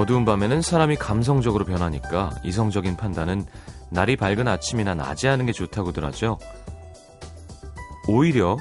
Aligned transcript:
어두운 0.00 0.24
밤에는 0.24 0.62
사람이 0.62 0.96
감성적으로 0.96 1.66
변하니까 1.66 2.30
이성적인 2.42 2.96
판단은 2.96 3.44
날이 3.90 4.16
밝은 4.16 4.48
아침이나 4.48 4.94
낮에 4.94 5.28
하는 5.28 5.44
게 5.44 5.52
좋다고들 5.52 6.06
하죠. 6.06 6.38
오히려 8.08 8.56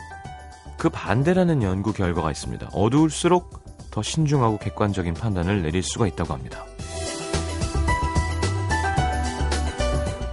그 0.78 0.90
반대라는 0.90 1.64
연구 1.64 1.94
결과가 1.94 2.30
있습니다. 2.30 2.68
어두울수록 2.74 3.64
더 3.90 4.02
신중하고 4.02 4.58
객관적인 4.58 5.14
판단을 5.14 5.62
내릴 5.62 5.82
수가 5.82 6.08
있다고 6.08 6.34
합니다. 6.34 6.66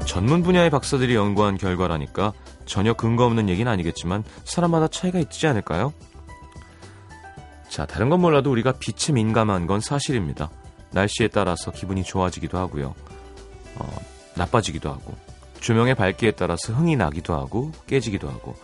전문 0.06 0.42
분야의 0.42 0.70
박사들이 0.70 1.14
연구한 1.14 1.56
결과라니까 1.56 2.32
전혀 2.64 2.94
근거 2.94 3.26
없는 3.26 3.48
얘기는 3.48 3.70
아니겠지만 3.70 4.24
사람마다 4.42 4.88
차이가 4.88 5.20
있지 5.20 5.46
않을까요? 5.46 5.92
자, 7.68 7.86
다른 7.86 8.08
건 8.08 8.20
몰라도 8.20 8.50
우리가 8.50 8.72
빛에 8.72 9.12
민감한 9.12 9.68
건 9.68 9.80
사실입니다. 9.80 10.50
날씨에 10.96 11.28
따라서 11.28 11.70
기분이 11.70 12.02
좋아지기도 12.02 12.56
하고요. 12.56 12.94
어, 13.76 13.98
나빠지기도 14.34 14.90
하고. 14.90 15.14
조명의 15.60 15.94
밝기에 15.94 16.32
따라서 16.32 16.72
흥이 16.72 16.96
나기도 16.96 17.34
하고 17.34 17.70
깨지기도 17.86 18.28
하고. 18.28 18.54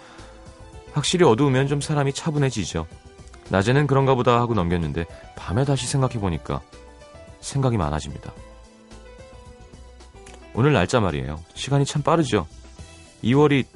확실히 0.93 1.27
어두우면 1.27 1.69
좀 1.69 1.81
사람이 1.81 2.15
차분해지죠. 2.15 2.87
낮에는 3.51 3.87
그런가 3.87 4.15
보다 4.15 4.41
하고 4.41 4.55
넘겼는데 4.55 5.05
밤에 5.37 5.65
다시 5.65 5.87
생각해 5.87 6.19
보니까 6.19 6.63
생각이 7.41 7.77
많아집니다. 7.77 8.33
오늘 10.55 10.73
날짜 10.73 11.01
말이에요. 11.01 11.39
시간이 11.55 11.85
참 11.85 12.03
빠르죠. 12.03 12.47
2월이 13.23 13.67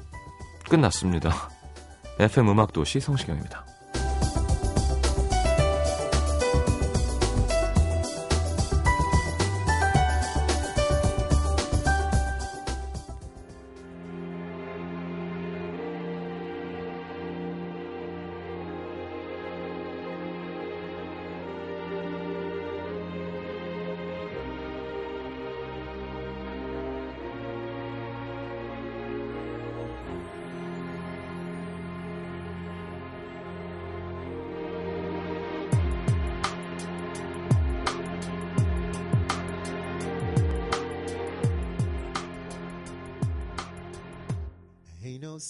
끝났습니다. 0.69 1.49
FM 2.19 2.49
음악도시 2.49 2.99
성시경입니다. 2.99 3.66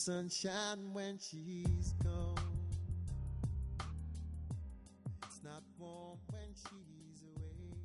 Sunshine 0.08 0.94
when 0.94 1.20
she's 1.20 1.92
gone. 2.02 2.40
It's 5.26 5.44
not 5.44 5.62
warm 5.78 6.18
when 6.32 6.48
she's 6.56 7.20
away. 7.36 7.76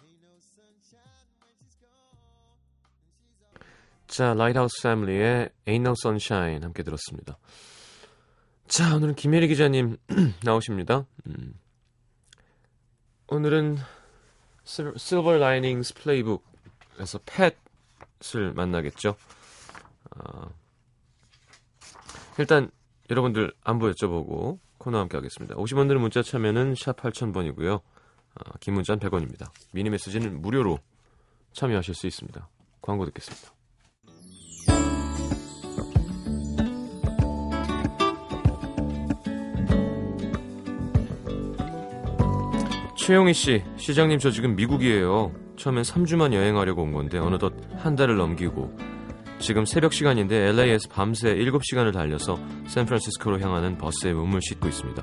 Ain't 0.00 0.22
no 0.22 0.32
sunshine 0.40 1.28
when 1.44 1.52
she's 1.60 1.76
gone. 1.76 3.60
자, 4.08 4.32
라이트하우스 4.32 4.80
패밀리의 4.82 5.50
Ain't 5.66 5.86
No 5.86 5.92
Sunshine 5.92 6.64
함께 6.64 6.82
들었습니다. 6.82 7.36
자, 8.66 8.96
오늘은 8.96 9.14
김혜리 9.14 9.46
기자님 9.48 9.98
나오십니다. 10.42 11.04
음. 11.26 11.60
오늘은 13.26 13.76
Silver 14.64 15.36
Linings 15.36 15.92
Playbook에서 15.92 17.20
팻 17.26 17.61
을 18.36 18.52
만나겠죠. 18.54 19.16
어, 20.16 20.48
일단 22.38 22.70
여러분들 23.10 23.52
안부 23.62 23.90
여쭤보고 23.90 24.58
코너 24.78 24.98
함께 24.98 25.16
하겠습니다. 25.16 25.54
50원들은 25.56 25.98
문자 25.98 26.22
참여는 26.22 26.74
샵 26.76 26.96
8000번이고요. 26.96 27.74
어, 27.74 28.58
긴 28.60 28.74
문자는 28.74 29.00
100원입니다. 29.00 29.50
미니 29.72 29.90
메시지는 29.90 30.40
무료로 30.40 30.78
참여하실 31.52 31.94
수 31.94 32.06
있습니다. 32.06 32.48
광고 32.80 33.04
듣겠습니다. 33.06 33.52
최용희 42.96 43.34
씨, 43.34 43.64
시장님 43.76 44.20
저 44.20 44.30
지금 44.30 44.54
미국이에요. 44.54 45.41
처음엔 45.56 45.82
3주만 45.84 46.32
여행하려고 46.32 46.82
온 46.82 46.92
건데 46.92 47.18
어느덧 47.18 47.52
한 47.78 47.94
달을 47.96 48.16
넘기고 48.16 48.76
지금 49.38 49.64
새벽 49.64 49.92
시간인데 49.92 50.36
LA에서 50.48 50.88
밤새 50.88 51.34
7시간을 51.34 51.92
달려서 51.92 52.38
샌프란시스코로 52.68 53.40
향하는 53.40 53.76
버스에 53.78 54.12
몸을 54.12 54.40
싣고 54.42 54.68
있습니다. 54.68 55.02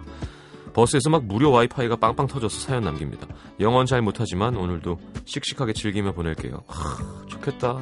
버스에서 0.74 1.10
막 1.10 1.26
무료 1.26 1.52
와이파이가 1.52 1.98
빵빵 1.98 2.28
터져서 2.28 2.60
사연 2.60 2.84
남깁니다. 2.84 3.28
영어는 3.60 3.86
잘 3.86 4.02
못하지만 4.02 4.56
오늘도 4.56 4.98
씩씩하게 5.26 5.74
즐기며 5.74 6.14
보낼게요. 6.14 6.64
하, 6.68 7.26
좋겠다. 7.28 7.80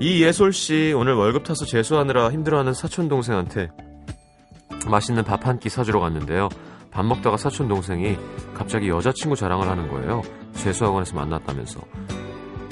이 0.00 0.22
예솔 0.22 0.52
씨 0.52 0.92
오늘 0.96 1.14
월급 1.14 1.44
타서 1.44 1.64
재수하느라 1.64 2.30
힘들어하는 2.30 2.74
사촌 2.74 3.08
동생한테 3.08 3.70
맛있는 4.86 5.24
밥 5.24 5.46
한 5.46 5.58
끼 5.58 5.68
사주러 5.68 6.00
갔는데요. 6.00 6.48
밥 6.94 7.04
먹다가 7.04 7.36
사촌 7.36 7.66
동생이 7.68 8.16
갑자기 8.54 8.88
여자친구 8.88 9.34
자랑을 9.36 9.68
하는 9.68 9.88
거예요. 9.88 10.22
재수학원에서 10.54 11.16
만났다면서. 11.16 11.80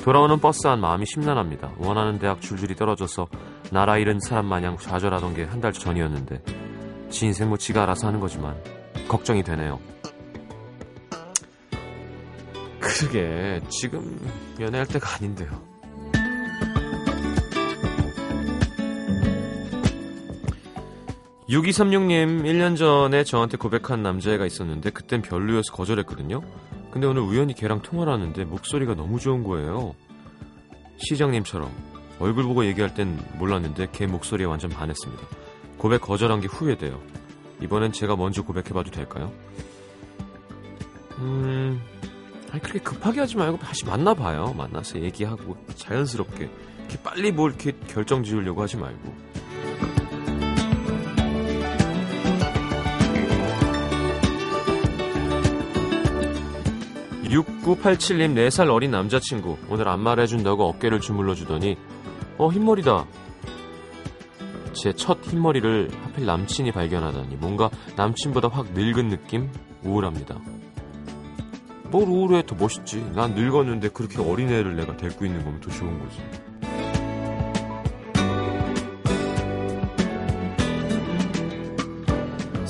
돌아오는 0.05 0.38
버스 0.38 0.66
안 0.69 0.81
마음이 0.81 1.05
심란합니다. 1.06 1.72
원하는 1.78 2.19
대학 2.19 2.41
줄줄이 2.41 2.75
떨어져서 2.77 3.27
나라 3.72 3.99
잃은 3.99 4.21
사람 4.21 4.47
마냥 4.47 4.77
좌절하던 4.78 5.34
게 5.34 5.44
한 5.44 5.61
달 5.61 5.72
전이었는데 5.72 6.43
지 7.11 7.27
인생 7.27 7.49
뭐 7.49 7.59
지가 7.59 7.82
알아서 7.82 8.06
하는 8.06 8.21
거지만 8.21 8.56
걱정이 9.09 9.43
되네요. 9.43 9.78
그러게 12.81 13.61
지금 13.69 14.19
연애할 14.61 14.87
때가 14.87 15.16
아닌데요. 15.16 15.72
(6236님) 21.53 22.45
1년 22.45 22.79
전에 22.79 23.25
저한테 23.25 23.59
고백한 23.59 24.03
남자애가 24.03 24.47
있었는데 24.47 24.89
그땐 24.89 25.21
별로여서 25.21 25.75
거절했거든요. 25.75 26.41
근데 26.91 27.07
오늘 27.07 27.21
우연히 27.21 27.53
걔랑 27.53 27.83
통화를 27.83 28.11
하는데 28.11 28.45
목소리가 28.45 28.95
너무 28.95 29.21
좋은 29.21 29.45
거예요. 29.45 29.95
시장님처럼 30.97 31.71
얼굴 32.21 32.45
보고 32.45 32.65
얘기할 32.65 32.95
땐 32.95 33.19
몰랐는데 33.39 33.89
걔 33.93 34.07
목소리에 34.07 34.47
완전 34.47 34.71
반했습니다. 34.71 35.23
고백 35.77 36.01
거절한 36.01 36.41
게 36.41 36.47
후회돼요. 36.47 36.99
이번엔 37.61 37.93
제가 37.93 38.17
먼저 38.17 38.43
고백해봐도 38.43 38.91
될까요? 38.91 39.31
음... 41.19 41.83
아니 42.51 42.62
그렇게 42.62 42.79
급하게 42.79 43.21
하지 43.21 43.37
말고 43.37 43.59
다시 43.59 43.85
만나봐요. 43.85 44.55
만나서 44.55 45.01
얘기하고 45.03 45.59
자연스럽게. 45.77 46.51
이렇게 46.79 47.03
빨리 47.03 47.31
뭘 47.31 47.51
이렇게 47.51 47.73
결정 47.89 48.25
지으려고 48.25 48.62
하지 48.62 48.79
말고 48.79 49.31
6987님 57.32 58.34
4살 58.34 58.70
어린 58.70 58.90
남자친구. 58.90 59.56
오늘 59.70 59.88
안마를 59.88 60.23
해준다고 60.25 60.69
어깨를 60.69 61.00
주물러 61.00 61.34
주더니 61.34 61.76
어 62.37 62.50
흰머리다. 62.50 63.06
제 64.75 64.93
첫 64.93 65.19
흰머리를 65.23 65.90
하필 66.02 66.26
남친이 66.26 66.73
발견하다니 66.73 67.37
뭔가 67.37 67.70
남친보다 67.96 68.49
확 68.49 68.73
늙은 68.75 69.08
느낌? 69.08 69.50
우울합니다. 69.82 70.38
뭘 71.90 72.08
우울해? 72.08 72.43
더 72.46 72.55
멋있지. 72.55 73.02
난 73.14 73.35
늙었는데 73.35 73.88
그렇게 73.90 74.20
어린애를 74.20 74.76
내가 74.76 74.96
데리고 74.96 75.25
있는 75.25 75.43
거면 75.44 75.61
더 75.61 75.70
좋은 75.70 75.99
거지 75.99 76.20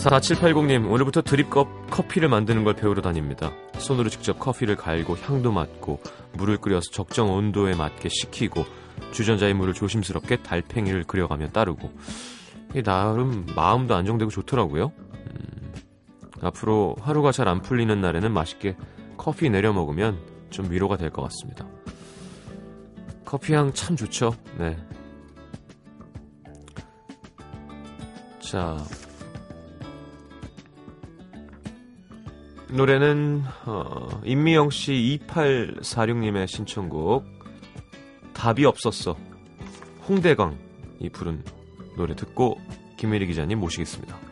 (4780님) 0.02 0.90
오늘부터 0.90 1.22
드립컵 1.22 1.90
커피를 1.90 2.28
만드는 2.28 2.64
걸 2.64 2.74
배우러 2.74 3.00
다닙니다 3.02 3.52
손으로 3.78 4.08
직접 4.08 4.38
커피를 4.38 4.74
갈고 4.76 5.16
향도 5.16 5.52
맡고 5.52 6.00
물을 6.32 6.56
끓여서 6.56 6.90
적정 6.90 7.32
온도에 7.32 7.74
맞게 7.76 8.08
식히고 8.08 8.64
주전자의 9.12 9.54
물을 9.54 9.74
조심스럽게 9.74 10.42
달팽이를 10.42 11.04
그려가며 11.04 11.50
따르고 11.50 11.92
이게 12.70 12.82
나름 12.82 13.46
마음도 13.54 13.94
안정되고 13.94 14.30
좋더라고요. 14.30 14.92
음, 14.96 15.72
앞으로 16.40 16.96
하루가 17.00 17.30
잘 17.30 17.46
안 17.48 17.60
풀리는 17.60 18.00
날에는 18.00 18.32
맛있게 18.32 18.76
커피 19.16 19.50
내려 19.50 19.72
먹으면 19.72 20.18
좀 20.50 20.70
위로가 20.70 20.96
될 20.96 21.10
것 21.10 21.22
같습니다. 21.22 21.66
커피 23.24 23.52
향 23.54 23.72
참 23.72 23.94
좋죠. 23.96 24.34
네. 24.58 24.76
자, 28.40 28.76
노래는 32.72 33.42
어, 33.66 34.20
임미영 34.24 34.70
씨 34.70 35.20
2846님의 35.28 36.48
신청곡 36.48 37.26
답이 38.32 38.64
없었어 38.64 39.16
홍대광이 40.08 41.10
부른 41.12 41.44
노래 41.96 42.16
듣고 42.16 42.58
김혜리 42.96 43.26
기자님 43.26 43.60
모시겠습니다. 43.60 44.31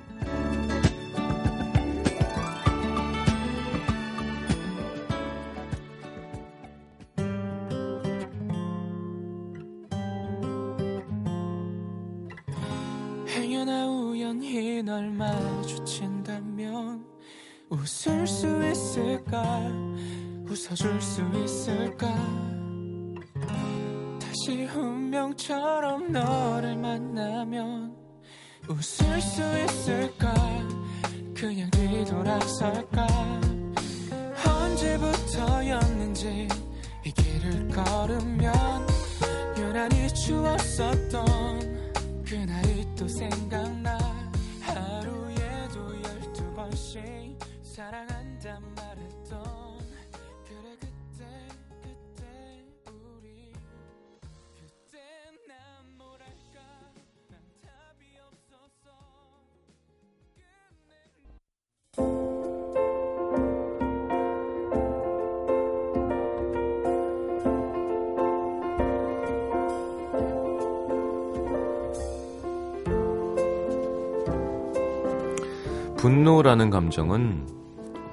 분노라는 76.01 76.71
감정은 76.71 77.47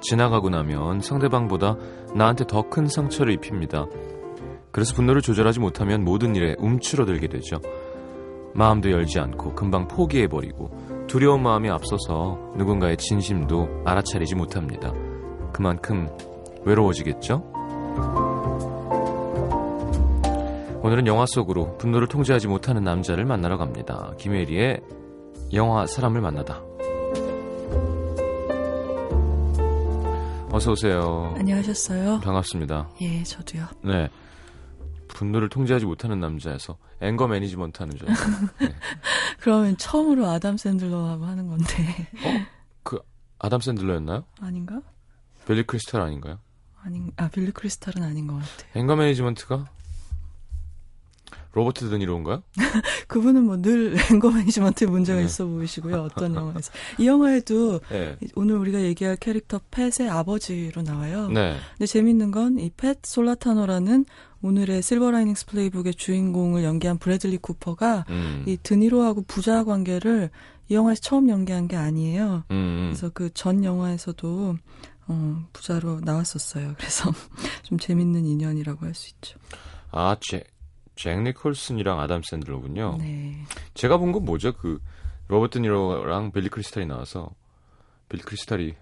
지나가고 0.01 0.49
나면 0.49 0.99
상대방보다 0.99 1.77
나한테 2.13 2.45
더 2.45 2.63
큰 2.69 2.85
상처를 2.85 3.31
입힙니다. 3.35 3.85
그래서 4.71 4.93
분노를 4.93 5.21
조절하지 5.21 5.61
못하면 5.61 6.03
모든 6.03 6.35
일에 6.35 6.55
움츠러들게 6.59 7.27
되죠. 7.27 7.61
마음도 8.53 8.91
열지 8.91 9.19
않고 9.19 9.55
금방 9.55 9.87
포기해버리고 9.87 11.05
두려운 11.07 11.41
마음이 11.41 11.69
앞서서 11.69 12.51
누군가의 12.57 12.97
진심도 12.97 13.69
알아차리지 13.85 14.35
못합니다. 14.35 14.91
그만큼 15.53 16.09
외로워지겠죠? 16.65 17.41
오늘은 20.83 21.07
영화 21.07 21.25
속으로 21.25 21.77
분노를 21.77 22.09
통제하지 22.09 22.49
못하는 22.49 22.83
남자를 22.83 23.23
만나러 23.23 23.57
갑니다. 23.57 24.11
김혜리의 24.17 24.81
영화 25.53 25.85
사람을 25.85 26.19
만나다. 26.19 26.61
어서 30.57 30.71
오세요. 30.71 31.35
안녕하셨어요? 31.37 32.19
반갑습니다. 32.21 32.89
예, 33.01 33.21
저도요. 33.21 33.67
네. 33.83 34.09
분노를 35.07 35.49
통제하지 35.49 35.85
못하는 35.85 36.19
남자에서 36.19 36.79
Anger 36.99 37.27
Management 37.27 37.77
하는 37.79 37.95
줄 37.95 38.09
알았어요. 38.09 38.47
그러면 39.39 39.77
처음으로 39.77 40.25
아담 40.25 40.57
샌들러하고 40.57 41.25
하는 41.25 41.47
건데 41.47 42.09
아담 43.37 43.61
샌들러였나요? 43.61 44.23
아닌가? 44.41 44.81
빌리 45.45 45.61
크리스탈 45.61 46.01
아닌가요? 46.01 46.39
아닌 46.81 47.11
아 47.17 47.29
빌리 47.29 47.51
크리스탈은 47.51 48.01
아닌 48.01 48.25
것 48.25 48.37
같아. 48.37 48.47
Anger 48.73 48.95
Management가 48.95 49.65
로버트 51.57 51.89
드니로인가요? 51.89 52.43
그분은 53.07 53.43
뭐 53.43 53.57
늘 53.57 53.95
anger 54.11 54.29
management에 54.31 54.87
문제가 54.87 55.19
네. 55.19 55.25
있어 55.25 55.45
보이시고요. 55.45 56.03
어떤 56.03 56.35
영화에서 56.35 56.71
이 56.99 57.07
영화에도 57.07 57.79
네. 57.89 58.15
오늘 58.35 58.55
우리가 58.57 58.81
얘기할 58.81 59.15
캐릭터 59.17 59.59
팻의 59.71 60.09
아버지로 60.09 60.81
나와요. 60.83 61.27
네. 61.29 61.55
근데 61.77 61.85
재밌는 61.85 62.31
건 62.31 62.57
이 62.59 62.69
팻 62.77 62.99
솔라타노라는 63.03 64.05
오늘의 64.43 64.83
Silver 64.83 65.09
Linings 65.11 65.47
Playbook의 65.47 65.95
주인공을 65.95 66.63
연기한 66.63 66.97
브래들리 66.99 67.37
쿠퍼가 67.37 68.05
음. 68.09 68.43
이 68.45 68.57
드니로하고 68.61 69.23
부자 69.27 69.63
관계를 69.63 70.29
이 70.69 70.75
영화에서 70.75 71.01
처음 71.01 71.29
연기한 71.29 71.67
게 71.67 71.75
아니에요. 71.75 72.43
음, 72.51 72.55
음. 72.55 72.89
그래서 72.91 73.09
그 73.09 73.29
전 73.33 73.63
영화에서도 73.63 74.57
어, 75.07 75.45
부자로 75.53 76.01
나왔었어요. 76.03 76.75
그래서 76.77 77.11
좀 77.63 77.79
재밌는 77.79 78.25
인연이라고 78.25 78.85
할 78.85 78.93
수 78.93 79.09
있죠. 79.15 79.39
아, 79.91 80.17
잭, 80.19 80.43
잭 80.97 81.21
니콜슨이랑 81.21 81.99
아담 81.99 82.21
샌들러군요. 82.23 82.97
네. 82.99 83.37
제가 83.73 83.97
본 83.97 84.11
건 84.11 84.25
뭐죠? 84.25 84.51
그 84.53 84.79
로버트 85.29 85.59
드니로랑 85.59 86.31
빌리 86.31 86.49
크리스탈이 86.49 86.85
나와서 86.85 87.31
빌리 88.09 88.21
크리스탈이 88.23 88.73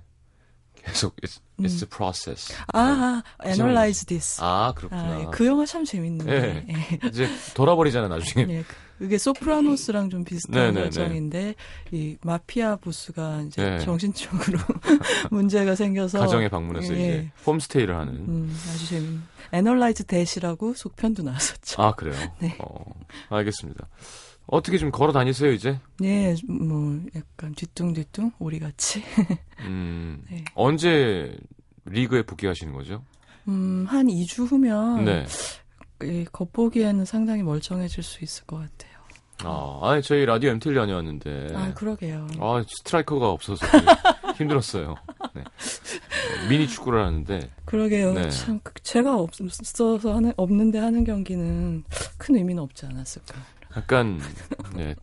계속 0.85 1.15
it's, 1.17 1.39
it's 1.59 1.83
a 1.83 1.89
process. 1.89 2.53
아, 2.73 3.23
아 3.39 3.47
Analyze 3.47 4.05
This. 4.05 4.41
아, 4.41 4.67
아, 4.67 4.73
그렇구나. 4.73 5.21
예, 5.21 5.25
그 5.31 5.45
영화 5.45 5.65
참 5.65 5.83
재밌는데. 5.83 6.65
예. 6.67 7.07
이제 7.09 7.27
돌아버리잖아, 7.55 8.07
나중에. 8.07 8.45
예, 8.49 8.63
그게 8.99 9.17
소프라노스랑 9.17 10.09
좀 10.09 10.23
비슷한 10.23 10.53
네네네. 10.53 10.81
설정인데 10.81 11.55
이 11.91 12.17
마피아 12.21 12.75
보스가 12.77 13.41
이제 13.47 13.61
네. 13.61 13.79
정신적으로 13.79 14.59
문제가 15.31 15.75
생겨서 15.75 16.19
가정에 16.19 16.49
방문해서 16.49 16.93
예. 16.93 16.99
이제 16.99 17.31
홈스테이를 17.45 17.95
하는. 17.97 18.13
음, 18.13 18.57
아주 18.69 18.87
재밌는. 18.87 19.23
Analyze 19.51 20.05
That이라고 20.05 20.73
속편도 20.75 21.23
나왔었죠. 21.23 21.81
아, 21.81 21.91
그래요? 21.93 22.15
네. 22.39 22.55
어, 22.59 22.83
알겠습니다. 23.29 23.87
어떻게 24.47 24.77
좀 24.77 24.91
걸어 24.91 25.11
다니세요, 25.11 25.51
이제? 25.51 25.79
네, 25.99 26.35
뭐 26.47 26.99
약간 27.15 27.53
뒤뚱뒤뚱 27.55 28.31
오리같이. 28.39 29.03
음, 29.61 30.23
네. 30.29 30.43
언제 30.53 31.35
리그에 31.85 32.21
복귀하시는 32.23 32.71
거죠? 32.73 33.03
음, 33.47 33.85
한 33.87 34.07
2주 34.07 34.45
후면 34.45 35.05
네. 35.05 35.25
이 36.03 36.25
겉보기에는 36.31 37.05
상당히 37.05 37.41
멀쩡해질 37.43 38.03
수 38.03 38.23
있을 38.23 38.45
것 38.45 38.57
같아요. 38.57 38.95
아, 39.43 39.79
아니, 39.83 40.01
저희 40.01 40.25
라디오 40.25 40.49
MT를 40.51 40.77
다녀왔는데. 40.77 41.47
아, 41.53 41.73
그러게요. 41.73 42.27
아, 42.39 42.63
스트라이커가 42.67 43.29
없어서 43.29 43.65
힘들었어요. 44.37 44.95
네. 45.33 45.41
어, 45.41 46.49
미니 46.49 46.67
축구를 46.67 47.03
하는데, 47.03 47.49
그러게요. 47.65 48.13
네. 48.13 48.29
참 48.29 48.59
그- 48.63 48.73
제가 48.81 49.15
없어서 49.17 50.15
하는 50.15 50.31
없는데 50.37 50.79
하는 50.79 51.03
경기는 51.03 51.83
큰 52.17 52.35
의미는 52.35 52.63
없지 52.63 52.85
않았을까. 52.85 53.35
약간, 53.75 54.19
네. 54.75 54.95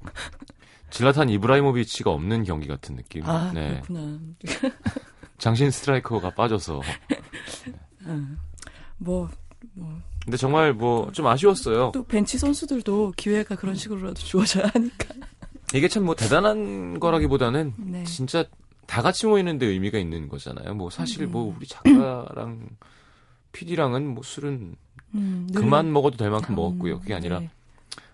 질라탄 0.91 1.29
이브라이모비치가 1.31 2.11
없는 2.11 2.45
경기 2.45 2.67
같은 2.69 2.97
느낌. 2.97 3.25
아, 3.27 3.51
네. 3.55 3.81
그렇구나. 3.87 4.19
장신 5.39 5.71
스트라이커가 5.71 6.31
빠져서. 6.35 6.81
아, 8.07 8.27
뭐, 8.99 9.29
뭐, 9.75 9.99
근데 10.25 10.37
정말 10.37 10.73
뭐, 10.73 11.11
좀 11.13 11.27
아쉬웠어요. 11.27 11.91
또 11.93 12.05
벤치 12.05 12.39
선수들도 12.39 13.15
기회가 13.17 13.57
그런 13.57 13.75
식으로라도 13.75 14.15
주어져야 14.15 14.67
하니까. 14.73 15.15
이게 15.75 15.89
참 15.89 16.05
뭐 16.05 16.15
대단한 16.15 17.01
거라기보다는 17.01 17.73
네. 17.79 18.05
진짜 18.05 18.45
다 18.87 19.01
같이 19.01 19.27
모이는데 19.27 19.65
의미가 19.67 19.99
있는 19.99 20.29
거잖아요. 20.29 20.75
뭐 20.75 20.91
사실 20.91 21.27
뭐 21.27 21.55
우리 21.57 21.67
작가랑 21.67 22.69
PD랑은 23.53 24.07
뭐 24.07 24.23
술은 24.23 24.77
음, 25.15 25.49
늘- 25.51 25.63
그만 25.63 25.91
먹어도 25.93 26.19
될 26.19 26.29
만큼 26.31 26.55
음, 26.55 26.57
먹었고요. 26.57 27.01
그게 27.01 27.15
아니라 27.15 27.39
네. 27.41 27.51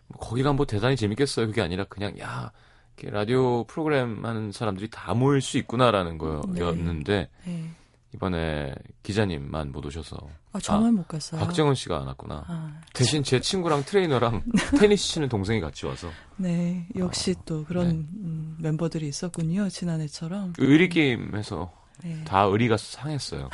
뭐 0.09 0.19
거기가 0.21 0.53
뭐 0.53 0.67
대단히 0.67 0.97
재밌겠어요. 0.97 1.47
그게 1.47 1.63
아니라 1.63 1.85
그냥 1.85 2.19
야 2.19 2.51
이렇게 2.97 3.15
라디오 3.15 3.65
프로그램 3.65 4.25
하는 4.25 4.53
사람들이 4.53 4.89
다 4.91 5.15
모일 5.15 5.41
수 5.41 5.59
있구나라는 5.59 6.19
거였는데 6.19 7.29
네. 7.47 7.71
이번에 8.15 8.75
기자님만 9.03 9.71
못 9.71 9.85
오셔서 9.85 10.17
아, 10.53 10.59
저만 10.59 10.95
못 10.95 11.07
갔어요. 11.07 11.41
박정은 11.41 11.75
씨가 11.75 12.01
안 12.01 12.07
왔구나. 12.07 12.45
아, 12.49 12.81
대신 12.95 13.23
제 13.23 13.39
친구랑 13.39 13.85
트레이너랑 13.85 14.43
테니스 14.81 15.09
치는 15.09 15.29
동생이 15.29 15.61
같이 15.61 15.85
와서 15.87 16.09
네. 16.37 16.87
역시 16.97 17.35
아, 17.39 17.43
또 17.45 17.65
그런 17.65 17.89
네. 17.89 17.95
음, 17.95 18.57
멤버들이 18.61 19.07
있었군요. 19.09 19.69
지난해처럼. 19.69 20.55
의리 20.59 20.89
게임에서 20.89 21.71
네. 22.03 22.25
다 22.25 22.43
의리가 22.45 22.77
상했어요. 22.79 23.51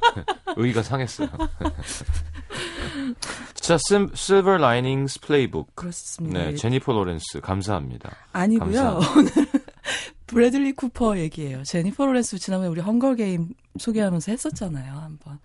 의리가 0.56 0.82
상했어요. 0.82 1.28
자, 3.54 3.76
심, 3.88 4.10
Silver 4.14 4.62
Linings 4.62 5.20
Playbook. 5.20 5.72
그렇습니다. 5.74 6.38
네, 6.38 6.54
제니퍼 6.54 6.92
로렌스 6.92 7.40
감사합니다. 7.40 8.14
아니고요. 8.32 8.98
감사합니다. 8.98 9.12
오늘 9.18 9.30
브래들리 10.26 10.72
쿠퍼 10.72 11.18
얘기예요. 11.18 11.62
제니퍼 11.64 12.06
로렌스 12.06 12.38
지난번에 12.38 12.70
우리 12.70 12.80
헝거 12.80 13.14
게임 13.14 13.50
소개하면서 13.78 14.32
했었잖아요, 14.32 14.92
한번. 14.94 15.38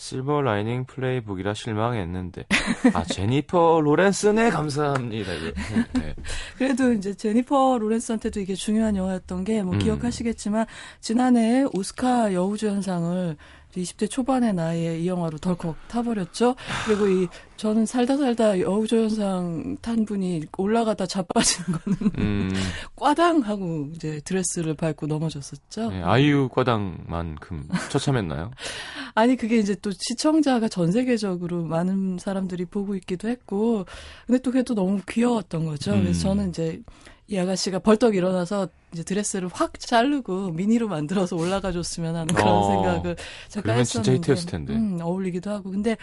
실버 0.00 0.40
라이닝 0.40 0.86
플레이북이라 0.86 1.52
실망했는데 1.52 2.46
아 2.94 3.04
제니퍼 3.04 3.82
로렌스네 3.84 4.48
감사합니다. 4.48 5.32
이거. 5.34 5.52
네. 6.00 6.14
그래도 6.56 6.92
이제 6.94 7.12
제니퍼 7.12 7.76
로렌스한테도 7.78 8.40
이게 8.40 8.54
중요한 8.54 8.96
영화였던 8.96 9.44
게뭐 9.44 9.74
음. 9.74 9.78
기억하시겠지만 9.78 10.64
지난해 11.00 11.64
오스카 11.74 12.32
여우주연상을 12.32 13.36
20대 13.76 14.10
초반의 14.10 14.54
나이에 14.54 15.00
이 15.00 15.08
영화로 15.08 15.38
덜컥 15.38 15.88
타버렸죠. 15.88 16.54
그리고 16.86 17.08
이 17.08 17.28
저는 17.56 17.84
살다 17.86 18.16
살다 18.16 18.58
여우주연상 18.60 19.76
탄 19.82 20.04
분이 20.04 20.44
올라가다 20.56 21.06
자빠지는 21.06 21.78
거는 21.78 21.98
음, 22.18 22.50
꽈당 22.96 23.40
하고 23.40 23.90
이제 23.94 24.20
드레스를 24.24 24.74
밟고 24.74 25.06
넘어졌었죠. 25.06 25.90
네, 25.90 26.02
아이유 26.02 26.48
과당만큼 26.50 27.68
처참했나요? 27.90 28.50
아니 29.14 29.36
그게 29.36 29.58
이제 29.58 29.74
또 29.82 29.90
시청자가 29.90 30.68
전 30.68 30.90
세계적으로 30.90 31.64
많은 31.64 32.18
사람들이 32.18 32.64
보고 32.64 32.94
있기도 32.94 33.28
했고 33.28 33.84
근데 34.26 34.40
또 34.40 34.50
그게 34.50 34.62
또 34.62 34.74
너무 34.74 35.00
귀여웠던 35.08 35.66
거죠. 35.66 35.92
음. 35.92 36.02
그래서 36.02 36.20
저는 36.20 36.48
이제 36.50 36.80
이 37.30 37.38
아가씨가 37.38 37.78
벌떡 37.78 38.16
일어나서 38.16 38.68
이제 38.92 39.04
드레스를 39.04 39.48
확 39.52 39.78
자르고 39.78 40.50
미니로 40.50 40.88
만들어서 40.88 41.36
올라가 41.36 41.70
줬으면 41.70 42.16
하는 42.16 42.34
그런 42.34 42.48
어. 42.48 42.68
생각을 42.68 43.16
잠깐 43.48 43.62
그러면 43.62 43.84
진짜 43.84 44.10
했었는데 44.10 44.32
히트였을 44.32 44.50
텐데. 44.50 44.74
음, 44.74 44.98
어울리기도 45.00 45.48
하고 45.50 45.70
근데 45.70 45.96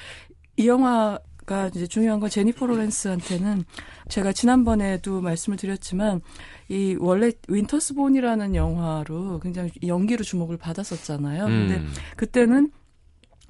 이 0.56 0.68
영화 0.68 1.20
가 1.46 1.68
이제 1.68 1.88
중요한 1.88 2.20
건 2.20 2.30
제니퍼 2.30 2.66
로렌스한테는 2.66 3.64
제가 4.10 4.34
지난번에도 4.34 5.22
말씀을 5.22 5.58
드렸지만 5.58 6.20
이 6.68 6.98
원래 7.00 7.32
윈터스본이라는 7.48 8.54
영화로 8.54 9.40
굉장히 9.40 9.72
연기로 9.86 10.26
주목을 10.26 10.58
받았었잖아요. 10.58 11.46
근데 11.46 11.76
음, 11.78 11.94
그때는 12.18 12.72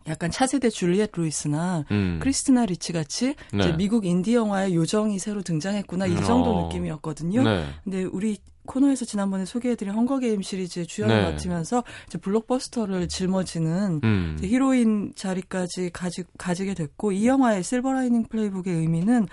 약간 0.07 0.31
차세대 0.31 0.69
줄리엣 0.69 1.11
루이스나 1.13 1.85
음, 1.91 2.19
크리스티나 2.21 2.65
리치 2.65 2.93
같이 2.93 3.35
네. 3.53 3.75
미국 3.75 4.05
인디 4.05 4.33
영화의 4.35 4.75
요정이 4.75 5.19
새로 5.19 5.41
등장했구나 5.41 6.07
이 6.07 6.11
음, 6.11 6.23
정도 6.23 6.51
어. 6.51 6.63
느낌이었거든요. 6.63 7.43
네. 7.43 7.65
근데 7.83 8.03
우리 8.03 8.37
코너에서 8.67 9.05
지난번에 9.05 9.45
소개해드린 9.45 9.93
헝거 9.93 10.19
게임 10.19 10.41
시리즈의 10.41 10.85
주연을 10.85 11.15
네. 11.15 11.31
맡으면서 11.31 11.83
이제 12.05 12.17
블록버스터를 12.17 13.07
짊어지는 13.07 14.01
음, 14.03 14.37
히로인 14.41 15.13
자리까지 15.15 15.89
가지, 15.91 16.23
가지게 16.37 16.73
됐고 16.73 17.13
이 17.13 17.25
영화의 17.27 17.63
실버라이닝 17.63 18.25
플레이북의 18.25 18.75
의미는 18.75 19.27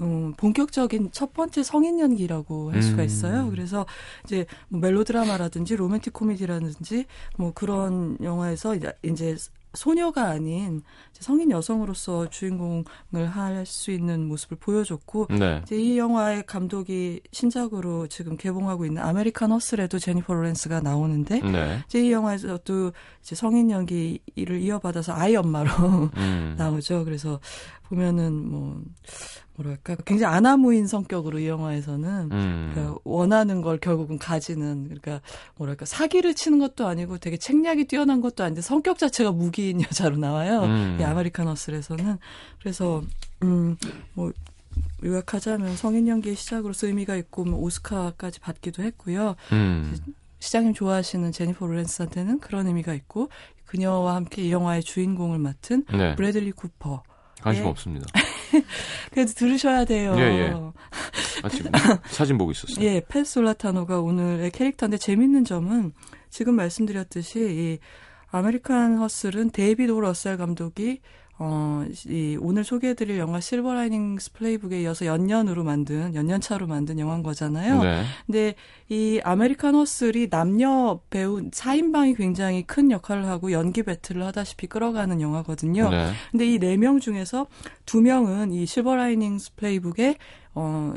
음, 0.00 0.34
본격적인 0.36 1.10
첫 1.12 1.32
번째 1.32 1.62
성인 1.62 2.00
연기라고 2.00 2.72
할 2.72 2.82
수가 2.82 3.02
음. 3.02 3.06
있어요. 3.06 3.50
그래서 3.50 3.86
이제 4.24 4.44
뭐 4.68 4.80
멜로드라마라든지 4.80 5.76
로맨틱 5.76 6.12
코미디라든지 6.12 7.06
뭐 7.36 7.52
그런 7.54 8.16
영화에서 8.20 8.74
이제 8.74 9.36
소녀가 9.74 10.28
아닌 10.28 10.82
성인 11.12 11.50
여성으로서 11.50 12.28
주인공을 12.30 13.28
할 13.28 13.60
수 13.70 13.90
있는 13.90 14.26
모습을 14.26 14.56
보여줬고 14.58 15.28
네. 15.30 15.60
이제 15.62 15.76
이 15.76 15.98
영화의 15.98 16.44
감독이 16.46 17.20
신작으로 17.32 18.08
지금 18.08 18.36
개봉하고 18.36 18.84
있는 18.84 19.02
아메리칸 19.02 19.52
허슬에도 19.52 19.98
제니퍼 19.98 20.34
로렌스가 20.34 20.80
나오는데 20.80 21.40
네. 21.40 21.82
이제 21.86 22.04
이 22.04 22.12
영화에서도 22.12 22.92
이제 23.22 23.34
성인 23.34 23.70
연기를 23.70 24.60
이어받아서 24.60 25.14
아이 25.14 25.36
엄마로 25.36 25.70
음, 26.16 26.54
나오죠. 26.58 27.04
그래서 27.04 27.40
보면은 27.90 28.48
뭐 28.48 28.80
뭐랄까 29.56 29.96
굉장히 30.06 30.34
안하무인 30.34 30.86
성격으로 30.86 31.40
이 31.40 31.48
영화에서는 31.48 32.30
음, 32.32 32.70
그러니까 32.72 32.98
원하는 33.04 33.60
걸 33.60 33.78
결국은 33.78 34.16
가지는 34.16 34.84
그러니까 34.84 35.20
뭐랄까 35.56 35.84
사기를 35.84 36.34
치는 36.34 36.60
것도 36.60 36.86
아니고 36.86 37.18
되게 37.18 37.36
책략이 37.36 37.84
뛰어난 37.86 38.20
것도 38.20 38.44
아닌데 38.44 38.62
성격 38.62 38.98
자체가 38.98 39.32
무기인 39.32 39.82
여자로 39.82 40.16
나와요. 40.16 40.62
음. 40.62 40.96
이 41.00 41.04
아메리칸 41.04 41.46
허슬에서는 41.48 42.18
그래서 42.60 43.02
음뭐 43.42 44.32
요약하자면 45.04 45.76
성인 45.76 46.06
연기의 46.06 46.36
시작으로서 46.36 46.86
의미가 46.86 47.16
있고 47.16 47.44
뭐 47.44 47.58
오스카까지 47.60 48.40
받기도 48.40 48.82
했고요. 48.84 49.34
음, 49.52 49.96
시장님 50.38 50.74
좋아하시는 50.74 51.32
제니퍼 51.32 51.66
로렌스한테는 51.66 52.38
그런 52.38 52.66
의미가 52.68 52.94
있고 52.94 53.28
그녀와 53.66 54.14
함께 54.14 54.42
이 54.42 54.52
영화의 54.52 54.82
주인공을 54.82 55.38
맡은 55.38 55.84
네. 55.92 56.14
브래들리 56.16 56.52
쿠퍼. 56.52 57.02
관심 57.42 57.64
예. 57.64 57.68
없습니다. 57.68 58.06
그래도 59.12 59.32
들으셔야 59.32 59.84
돼요. 59.84 60.14
예, 60.16 60.20
예. 60.20 60.54
아, 61.42 61.48
지금 61.48 61.70
사진 62.06 62.38
보고 62.38 62.50
있었어요. 62.50 62.84
예, 62.84 63.00
팻 63.00 63.24
솔라타노가 63.24 64.00
오늘의 64.00 64.50
캐릭터인데 64.50 64.98
재밌는 64.98 65.44
점은 65.44 65.92
지금 66.28 66.54
말씀드렸듯이 66.56 67.38
이 67.40 67.78
아메리칸 68.30 68.98
허슬은 68.98 69.50
데이비드 69.50 69.90
오 69.90 70.00
러셀 70.00 70.36
감독이 70.36 71.00
어, 71.42 71.86
이 72.06 72.36
오늘 72.38 72.64
소개해드릴 72.64 73.18
영화 73.18 73.40
Silver 73.40 73.82
Linings 73.82 74.32
Playbook에 74.34 74.82
이어서 74.82 75.06
연년으로 75.06 75.64
만든 75.64 76.14
연년차로 76.14 76.66
만든 76.66 76.98
영화인 76.98 77.22
거잖아요. 77.22 77.82
네. 77.82 78.02
근데 78.26 78.54
이 78.90 79.20
아메리칸 79.24 79.74
허슬이 79.74 80.28
남녀 80.28 81.00
배우 81.08 81.40
4인방이 81.50 82.14
굉장히 82.18 82.62
큰 82.64 82.90
역할을 82.90 83.26
하고 83.26 83.52
연기 83.52 83.82
배틀을 83.82 84.22
하다시피 84.26 84.66
끌어가는 84.66 85.18
영화거든요. 85.22 85.88
네. 85.88 86.12
근데 86.30 86.46
이 86.46 86.58
네 86.58 86.76
명 86.76 87.00
중에서 87.00 87.46
두 87.86 88.02
명은 88.02 88.52
이 88.52 88.66
Silver 88.66 89.07
Linings 89.07 89.54
Playbook에 89.56 90.16
어, 90.54 90.92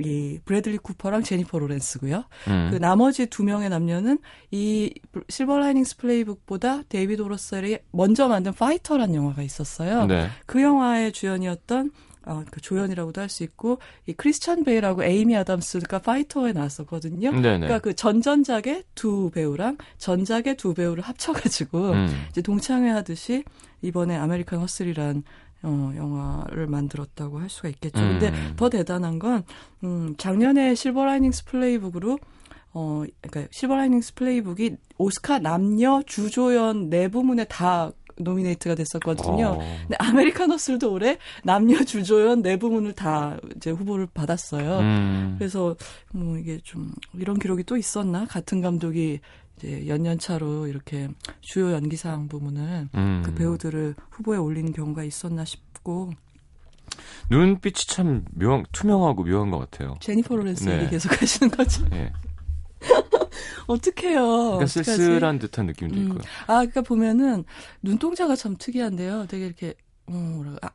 이 0.00 0.38
브래들리 0.44 0.78
쿠퍼랑 0.78 1.22
제니퍼 1.22 1.58
로렌스고요. 1.58 2.24
음, 2.48 2.68
그 2.70 2.76
나머지 2.76 3.26
두 3.26 3.44
명의 3.44 3.68
남녀는 3.68 4.18
이 4.50 4.92
Silver 5.28 5.58
Linings 5.58 5.96
Playbook보다 5.98 6.82
데이비드 6.88 7.22
오 7.22 7.29
러셀이 7.29 7.78
먼저 7.92 8.28
만든 8.28 8.52
파이터란 8.52 9.14
영화가 9.14 9.42
있었어요. 9.42 10.06
네. 10.06 10.28
그 10.46 10.62
영화의 10.62 11.12
주연이었던 11.12 11.90
어, 12.26 12.44
그 12.50 12.60
조연이라고도 12.60 13.20
할 13.20 13.30
수 13.30 13.42
있고 13.44 13.78
이 14.06 14.12
크리스찬 14.12 14.62
베일하고 14.64 15.04
에이미 15.04 15.36
아담스가 15.36 16.00
파이터에 16.00 16.52
나왔었거든요. 16.52 17.30
네네. 17.30 17.40
그러니까 17.40 17.78
그 17.78 17.94
전전작의 17.94 18.84
두 18.94 19.30
배우랑 19.32 19.78
전작의 19.98 20.56
두 20.56 20.74
배우를 20.74 21.02
합쳐가지고 21.02 21.90
음, 21.92 22.26
이제 22.30 22.42
동창회 22.42 22.90
하듯이 22.90 23.44
이번에 23.82 24.16
아메리칸 24.16 24.58
허슬이란 24.60 25.22
어, 25.62 25.92
영화를 25.94 26.66
만들었다고 26.66 27.38
할 27.38 27.50
수가 27.50 27.68
있겠죠. 27.68 28.00
근데 28.00 28.28
음. 28.28 28.54
더 28.56 28.68
대단한 28.68 29.18
건 29.18 29.44
음, 29.84 30.14
작년에 30.16 30.74
Silver 30.74 31.04
Linings 31.04 31.44
Playbook으로 31.44 32.18
어, 32.72 33.04
그러니까 33.20 33.48
Silver 33.50 33.76
Linings 33.76 34.14
Playbook이 34.14 34.76
오스카 34.98 35.40
남녀 35.40 36.02
주조연 36.06 36.88
네 36.88 37.08
부문에 37.08 37.44
다 37.44 37.92
노미네이트가 38.16 38.74
됐었거든요. 38.74 39.46
어, 39.46 39.58
근데 39.58 39.96
아메리칸 39.98 40.50
허슬도 40.50 40.92
올해 40.92 41.18
남녀 41.42 41.82
주조연 41.82 42.42
네 42.42 42.58
부문을 42.58 42.92
다 42.92 43.38
이제 43.56 43.70
후보를 43.70 44.06
받았어요. 44.12 44.78
음, 44.78 45.36
그래서 45.38 45.76
뭐 46.12 46.38
이게 46.38 46.58
좀 46.62 46.92
이런 47.14 47.38
기록이 47.38 47.64
또 47.64 47.76
있었나? 47.76 48.26
같은 48.26 48.60
감독이 48.60 49.20
이제 49.60 49.86
연년차로 49.86 50.66
이렇게 50.66 51.08
주요 51.40 51.72
연기상 51.72 52.28
부문을 52.28 52.88
음. 52.94 53.22
그 53.24 53.34
배우들을 53.34 53.94
후보에 54.10 54.38
올리는 54.38 54.72
경우가 54.72 55.04
있었나 55.04 55.44
싶고 55.44 56.10
눈빛이 57.28 57.74
참 57.86 58.24
묘한, 58.32 58.64
투명하고 58.72 59.24
묘한 59.24 59.50
것 59.50 59.58
같아요. 59.58 59.96
제니퍼 60.00 60.34
로렌스 60.34 60.64
네. 60.64 60.78
얘기 60.78 60.90
계속 60.90 61.20
하시는 61.20 61.50
거죠. 61.50 61.84
예. 61.92 62.12
어떡해요. 63.66 64.22
그러니까? 64.22 64.66
쓸쓸한 64.66 65.38
듯한 65.38 65.66
느낌도 65.66 65.96
음. 65.96 66.02
있고요. 66.04 66.20
아, 66.46 66.54
그러니까 66.58 66.80
보면은 66.80 67.44
눈동자가 67.82 68.34
참 68.34 68.56
특이한데요. 68.58 69.26
되게 69.28 69.46
이렇게 69.46 69.74
어, 70.06 70.12
뭐라 70.12 70.56
아, 70.62 70.70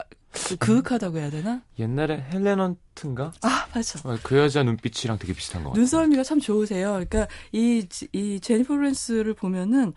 그 0.47 0.55
그윽하다고 0.57 1.17
해야 1.17 1.29
되나? 1.29 1.61
옛날에 1.79 2.23
헬렌 2.31 2.59
헌트인가? 2.59 3.33
아, 3.41 3.65
맞아. 3.73 3.99
어, 4.07 4.17
그 4.23 4.37
여자 4.37 4.63
눈빛이랑 4.63 5.17
되게 5.17 5.33
비슷한 5.33 5.63
것 5.63 5.69
같아요. 5.71 5.79
눈썰미가 5.81 6.23
참 6.23 6.39
좋으세요. 6.39 6.91
그러니까 6.93 7.27
이, 7.51 7.85
지- 7.89 8.07
이 8.13 8.39
제니퍼 8.39 8.75
로렌스를 8.75 9.33
보면은 9.33 9.93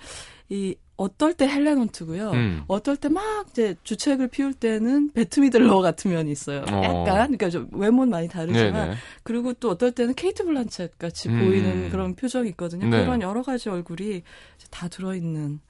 이 0.48 0.74
어떨 0.96 1.34
때 1.34 1.46
헬렌 1.46 1.78
헌트고요. 1.78 2.30
음. 2.32 2.64
어떨 2.66 2.96
때 2.96 3.08
막 3.08 3.46
이제 3.50 3.76
주책을 3.84 4.28
피울 4.28 4.52
때는 4.52 5.12
베트 5.12 5.37
미들러 5.37 5.80
같은 5.80 6.10
면이 6.10 6.32
있어요. 6.32 6.64
어. 6.72 6.82
약간 6.82 7.04
그러니까 7.04 7.50
좀 7.50 7.68
외모는 7.72 8.10
많이 8.10 8.26
다르지만 8.28 8.72
네네. 8.72 8.94
그리고 9.22 9.52
또 9.52 9.70
어떨 9.70 9.92
때는 9.92 10.14
케이트 10.14 10.44
블란쳇 10.44 10.88
같이 10.98 11.28
음. 11.28 11.38
보이는 11.38 11.90
그런 11.90 12.16
표정이 12.16 12.48
있거든요. 12.50 12.88
네. 12.88 13.02
그런 13.04 13.22
여러 13.22 13.42
가지 13.42 13.68
얼굴이 13.68 14.22
다 14.70 14.88
들어 14.88 15.14
있는. 15.14 15.60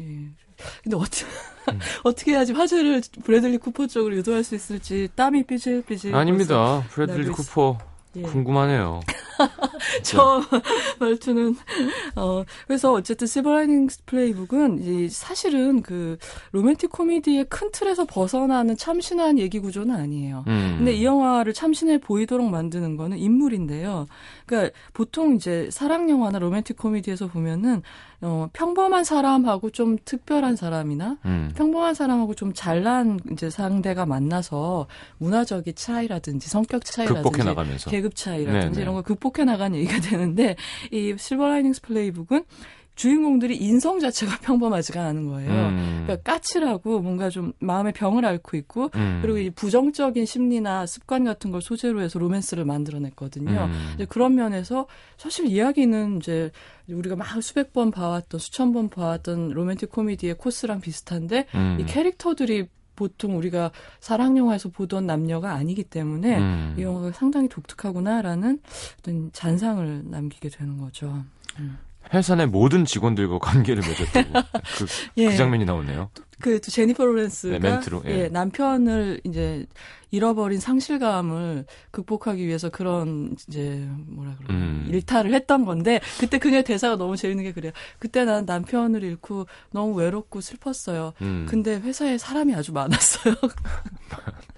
예. 0.00 0.04
근데 0.82 0.96
어떻게 0.96 1.24
음. 1.70 1.78
어떻게 2.04 2.32
해야지 2.32 2.52
화제를 2.52 3.02
브래들리 3.24 3.58
쿠퍼 3.58 3.86
쪽으로 3.86 4.16
유도할 4.16 4.42
수 4.44 4.54
있을지 4.54 5.08
땀이 5.14 5.44
삐질삐질. 5.44 6.14
아닙니다. 6.14 6.84
브래들리 6.90 7.28
쿠퍼 7.30 7.78
예. 8.16 8.22
궁금하네요. 8.22 9.00
저 10.02 10.42
말투는 10.98 11.54
어 12.16 12.44
그래서 12.66 12.92
어쨌든 12.92 13.26
실버라이닝스 13.26 14.04
플레이북은 14.06 14.82
이 14.82 15.08
사실은 15.08 15.82
그 15.82 16.18
로맨틱 16.52 16.90
코미디의 16.90 17.44
큰 17.48 17.70
틀에서 17.70 18.04
벗어나는 18.04 18.76
참신한 18.76 19.38
얘기 19.38 19.60
구조는 19.60 19.94
아니에요. 19.94 20.44
음. 20.48 20.74
근데 20.78 20.94
이 20.94 21.04
영화를 21.04 21.52
참신해 21.52 21.98
보이도록 21.98 22.48
만드는 22.50 22.96
거는 22.96 23.18
인물인데요. 23.18 24.08
그러니까 24.46 24.74
보통 24.92 25.36
이제 25.36 25.68
사랑 25.70 26.10
영화나 26.10 26.38
로맨틱 26.38 26.76
코미디에서 26.76 27.28
보면은 27.28 27.82
어 28.20 28.48
평범한 28.52 29.04
사람하고 29.04 29.70
좀 29.70 29.96
특별한 30.04 30.56
사람이나 30.56 31.18
음. 31.24 31.52
평범한 31.54 31.94
사람하고 31.94 32.34
좀 32.34 32.52
잘난 32.52 33.20
이제 33.30 33.48
상대가 33.48 34.06
만나서 34.06 34.88
문화적인 35.18 35.74
차이라든지 35.76 36.48
성격 36.50 36.84
차이라든지. 36.84 37.22
계급 37.90 38.16
차이라든지 38.16 38.70
네네. 38.70 38.82
이런 38.82 38.94
걸 38.94 39.04
극복해 39.04 39.44
나가는 39.44 39.78
얘기가 39.78 40.00
되는데 40.02 40.56
이 40.90 41.14
Silver 41.16 41.46
Linings 41.46 41.82
Playbook은 41.82 42.44
주인공들이 42.98 43.56
인성 43.56 44.00
자체가 44.00 44.38
평범하지가 44.42 45.00
않은 45.06 45.28
거예요. 45.28 45.50
음. 45.50 46.02
그러니까 46.04 46.32
까칠하고 46.32 47.00
뭔가 47.00 47.30
좀 47.30 47.52
마음의 47.60 47.92
병을 47.92 48.24
앓고 48.26 48.56
있고 48.56 48.90
음. 48.96 49.20
그리고 49.22 49.38
이 49.38 49.50
부정적인 49.50 50.26
심리나 50.26 50.84
습관 50.86 51.24
같은 51.24 51.52
걸 51.52 51.62
소재로 51.62 52.02
해서 52.02 52.18
로맨스를 52.18 52.64
만들어냈거든요. 52.64 53.70
음. 53.70 54.06
그런 54.08 54.34
면에서 54.34 54.86
사실 55.16 55.46
이야기는 55.46 56.18
이제 56.18 56.50
우리가 56.88 57.14
막 57.14 57.40
수백 57.40 57.72
번 57.72 57.92
봐왔던 57.92 58.40
수천 58.40 58.72
번 58.72 58.88
봐왔던 58.88 59.50
로맨틱 59.50 59.90
코미디의 59.90 60.34
코스랑 60.34 60.80
비슷한데 60.80 61.46
음. 61.54 61.78
이 61.80 61.86
캐릭터들이 61.86 62.66
보통 62.96 63.36
우리가 63.36 63.70
사랑 64.00 64.36
영화에서 64.36 64.70
보던 64.70 65.06
남녀가 65.06 65.52
아니기 65.52 65.84
때문에 65.84 66.38
음. 66.38 66.74
이 66.76 66.82
영화가 66.82 67.12
상당히 67.12 67.48
독특하구나라는 67.48 68.58
어떤 68.98 69.30
잔상을 69.32 70.02
남기게 70.06 70.48
되는 70.48 70.78
거죠. 70.78 71.22
회사 72.14 72.34
내 72.34 72.46
모든 72.46 72.84
직원들과 72.84 73.38
관계를 73.40 73.82
맺었다고 73.86 74.32
그, 74.78 74.86
예. 75.18 75.26
그 75.28 75.36
장면이 75.36 75.64
나오네요. 75.64 76.10
그 76.40 76.60
제니퍼 76.60 77.04
로렌스가 77.04 77.58
네, 77.58 77.70
멘트로, 77.70 78.02
예. 78.06 78.10
예, 78.10 78.28
남편을 78.28 79.20
이제 79.24 79.66
잃어버린 80.12 80.60
상실감을 80.60 81.66
극복하기 81.90 82.46
위해서 82.46 82.70
그런 82.70 83.34
이제 83.48 83.86
뭐라 84.06 84.36
그러나 84.38 84.54
음. 84.54 84.86
일탈을 84.88 85.34
했던 85.34 85.64
건데 85.64 86.00
그때 86.20 86.38
그녀의 86.38 86.62
대사가 86.64 86.96
너무 86.96 87.16
재밌는 87.16 87.42
게 87.42 87.52
그래요. 87.52 87.72
그때 87.98 88.24
난 88.24 88.46
남편을 88.46 89.02
잃고 89.02 89.46
너무 89.72 89.94
외롭고 89.94 90.40
슬펐어요. 90.40 91.12
음. 91.22 91.46
근데 91.48 91.74
회사에 91.76 92.16
사람이 92.18 92.54
아주 92.54 92.72
많았어요. 92.72 93.34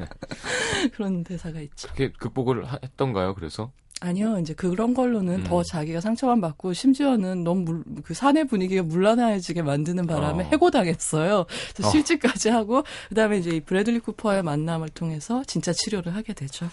그런 0.92 1.25
대사가 1.25 1.61
있죠. 1.61 1.88
그게 1.88 2.12
극복을 2.12 2.64
하- 2.64 2.78
했던가요? 2.83 3.35
그래서 3.35 3.73
아니요, 4.00 4.38
이제 4.38 4.54
그런 4.54 4.95
걸로는 4.95 5.40
음. 5.40 5.45
더 5.45 5.62
자기가 5.62 6.00
상처만 6.00 6.40
받고 6.40 6.73
심지어는 6.73 7.45
너무 7.45 7.61
물, 7.61 7.85
그 8.02 8.14
사내 8.14 8.45
분위기가 8.45 8.83
물란해지게 8.83 9.62
만드는 9.62 10.07
바람에 10.07 10.45
어. 10.45 10.49
해고당했어요. 10.50 11.45
그래서 11.75 11.88
어. 11.88 11.90
실직까지 11.92 12.49
하고 12.49 12.83
그다음에 13.11 13.38
이제 13.38 13.50
이 13.50 13.61
브래들리 13.61 14.00
쿠퍼의 14.00 14.42
만남을 14.42 14.88
통해서 14.88 15.45
진짜 15.47 15.73
치료를 15.75 16.14
하게 16.14 16.33
되죠. 16.33 16.69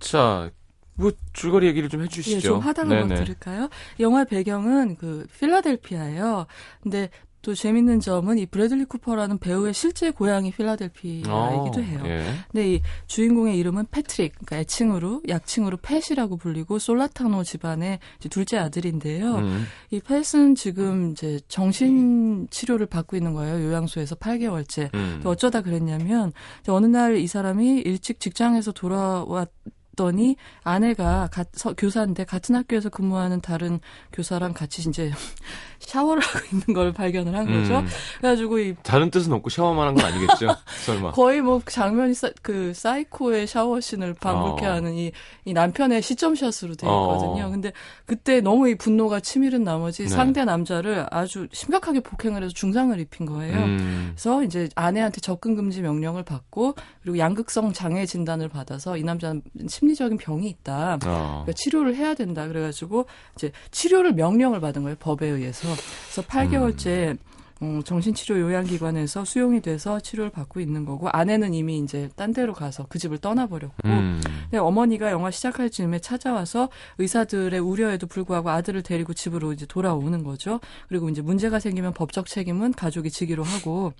자, 0.00 0.50
뭐 0.94 1.12
줄거리 1.32 1.66
얘기를 1.68 1.88
좀 1.88 2.00
예, 2.00 2.04
해주시죠. 2.04 2.40
좀 2.40 2.58
하다가 2.60 2.88
뭐 2.88 3.06
네네. 3.06 3.14
들을까요? 3.14 3.68
영화 4.00 4.24
배경은 4.24 4.96
그 4.96 5.26
필라델피아예요. 5.38 6.46
근데 6.82 7.10
또 7.44 7.54
재밌는 7.54 8.00
점은 8.00 8.38
이 8.38 8.46
브래들리 8.46 8.84
쿠퍼라는 8.86 9.38
배우의 9.38 9.74
실제 9.74 10.10
고향이 10.10 10.50
필라델피아이기도 10.52 11.30
어, 11.32 11.82
해요. 11.82 12.02
예. 12.06 12.24
근데 12.50 12.74
이 12.74 12.82
주인공의 13.06 13.58
이름은 13.58 13.86
패트릭, 13.90 14.32
그러니까 14.34 14.58
애칭으로 14.58 15.22
약칭으로 15.28 15.78
팻이라고 15.78 16.36
불리고 16.36 16.78
솔라타노 16.78 17.42
집안의 17.44 17.98
둘째 18.30 18.58
아들인데요. 18.58 19.36
음. 19.36 19.64
이 19.90 20.00
팻은 20.00 20.54
지금 20.54 21.10
이제 21.12 21.40
정신 21.48 22.46
치료를 22.50 22.86
받고 22.86 23.16
있는 23.16 23.32
거예요. 23.34 23.64
요양소에서 23.66 24.14
8개월째. 24.16 24.94
음. 24.94 25.20
어쩌다 25.24 25.60
그랬냐면 25.62 26.32
어느 26.68 26.86
날 26.86 27.14
이 27.14 27.26
사람이 27.26 27.80
일찍 27.82 28.18
직장에서 28.20 28.72
돌아왔 28.72 29.48
더니 29.94 30.36
아내가 30.62 31.28
가- 31.32 31.44
서- 31.52 31.72
교사인데 31.74 32.24
같은 32.24 32.54
학교에서 32.54 32.88
근무하는 32.88 33.40
다른 33.40 33.80
교사랑 34.12 34.52
같이 34.54 34.88
이제 34.88 35.10
샤워를 35.80 36.22
하고 36.22 36.44
있는 36.52 36.64
걸 36.74 36.92
발견을 36.92 37.34
한 37.36 37.46
거죠. 37.46 37.78
음. 37.80 37.86
그래가지고 38.18 38.58
이 38.58 38.74
다른 38.82 39.10
뜻은 39.10 39.32
없고 39.32 39.50
샤워만 39.50 39.88
한 39.88 39.94
건 39.94 40.04
아니겠죠? 40.06 40.48
설마. 40.86 41.12
거의 41.12 41.40
뭐 41.40 41.60
장면이 41.64 42.14
사, 42.14 42.30
그 42.42 42.72
사이코의 42.74 43.46
샤워 43.46 43.80
씬을 43.80 44.14
반복해 44.14 44.66
어. 44.66 44.72
하는 44.72 44.94
이, 44.94 45.12
이 45.44 45.52
남편의 45.52 46.02
시점샷으로 46.02 46.74
되어 46.74 46.90
어. 46.90 47.14
있거든요. 47.16 47.50
근데 47.50 47.72
그때 48.06 48.40
너무 48.40 48.68
이 48.68 48.74
분노가 48.76 49.20
치밀은 49.20 49.62
나머지 49.62 50.02
네. 50.04 50.08
상대 50.08 50.44
남자를 50.44 51.06
아주 51.10 51.46
심각하게 51.52 52.00
폭행을 52.00 52.42
해서 52.42 52.52
중상을 52.54 52.98
입힌 52.98 53.26
거예요. 53.26 53.56
음. 53.56 54.12
그래서 54.14 54.42
이제 54.42 54.68
아내한테 54.74 55.20
접근 55.20 55.54
금지 55.54 55.82
명령을 55.82 56.22
받고 56.24 56.74
그리고 57.02 57.18
양극성 57.18 57.72
장애 57.72 58.06
진단을 58.06 58.48
받아서 58.48 58.96
이 58.96 59.02
남자는 59.04 59.42
심 59.68 59.83
리적인 59.86 60.18
병이 60.18 60.48
있다. 60.48 60.94
어. 60.94 60.98
그러니까 61.44 61.52
치료를 61.54 61.96
해야 61.96 62.14
된다. 62.14 62.46
그래가지고 62.46 63.06
이제 63.36 63.52
치료를 63.70 64.14
명령을 64.14 64.60
받은 64.60 64.82
거예요. 64.82 64.96
법에 64.98 65.26
의해서. 65.26 65.68
그래서 66.12 66.22
8개월째 66.28 67.18
어, 67.60 67.80
정신치료 67.84 68.40
요양기관에서 68.40 69.24
수용이 69.24 69.60
돼서 69.60 70.00
치료를 70.00 70.30
받고 70.30 70.60
있는 70.60 70.84
거고 70.84 71.08
아내는 71.08 71.54
이미 71.54 71.78
이제 71.78 72.10
딴 72.16 72.32
데로 72.32 72.52
가서 72.52 72.86
그 72.88 72.98
집을 72.98 73.18
떠나버렸고 73.18 73.74
음. 73.84 74.20
근데 74.42 74.58
어머니가 74.58 75.10
영화 75.10 75.30
시작할 75.30 75.70
즈음에 75.70 76.00
찾아와서 76.00 76.68
의사들의 76.98 77.58
우려에도 77.60 78.06
불구하고 78.06 78.50
아들을 78.50 78.82
데리고 78.82 79.14
집으로 79.14 79.52
이제 79.52 79.66
돌아오는 79.66 80.24
거죠. 80.24 80.60
그리고 80.88 81.08
이제 81.08 81.22
문제가 81.22 81.60
생기면 81.60 81.94
법적 81.94 82.26
책임은 82.26 82.72
가족이 82.72 83.10
지기로 83.10 83.44
하고 83.44 83.92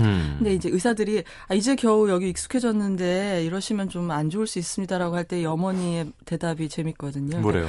음. 0.00 0.36
근데 0.38 0.54
이제 0.54 0.68
의사들이 0.68 1.22
아, 1.48 1.54
이제 1.54 1.74
겨우 1.76 2.08
여기 2.10 2.28
익숙해졌는데 2.28 3.44
이러시면 3.44 3.88
좀 3.88 4.10
안 4.10 4.28
좋을 4.30 4.46
수 4.46 4.58
있습니다라고 4.58 5.14
할때이 5.16 5.46
어머니의 5.46 6.12
대답이 6.24 6.68
재밌거든요. 6.68 7.38
뭐래요? 7.40 7.68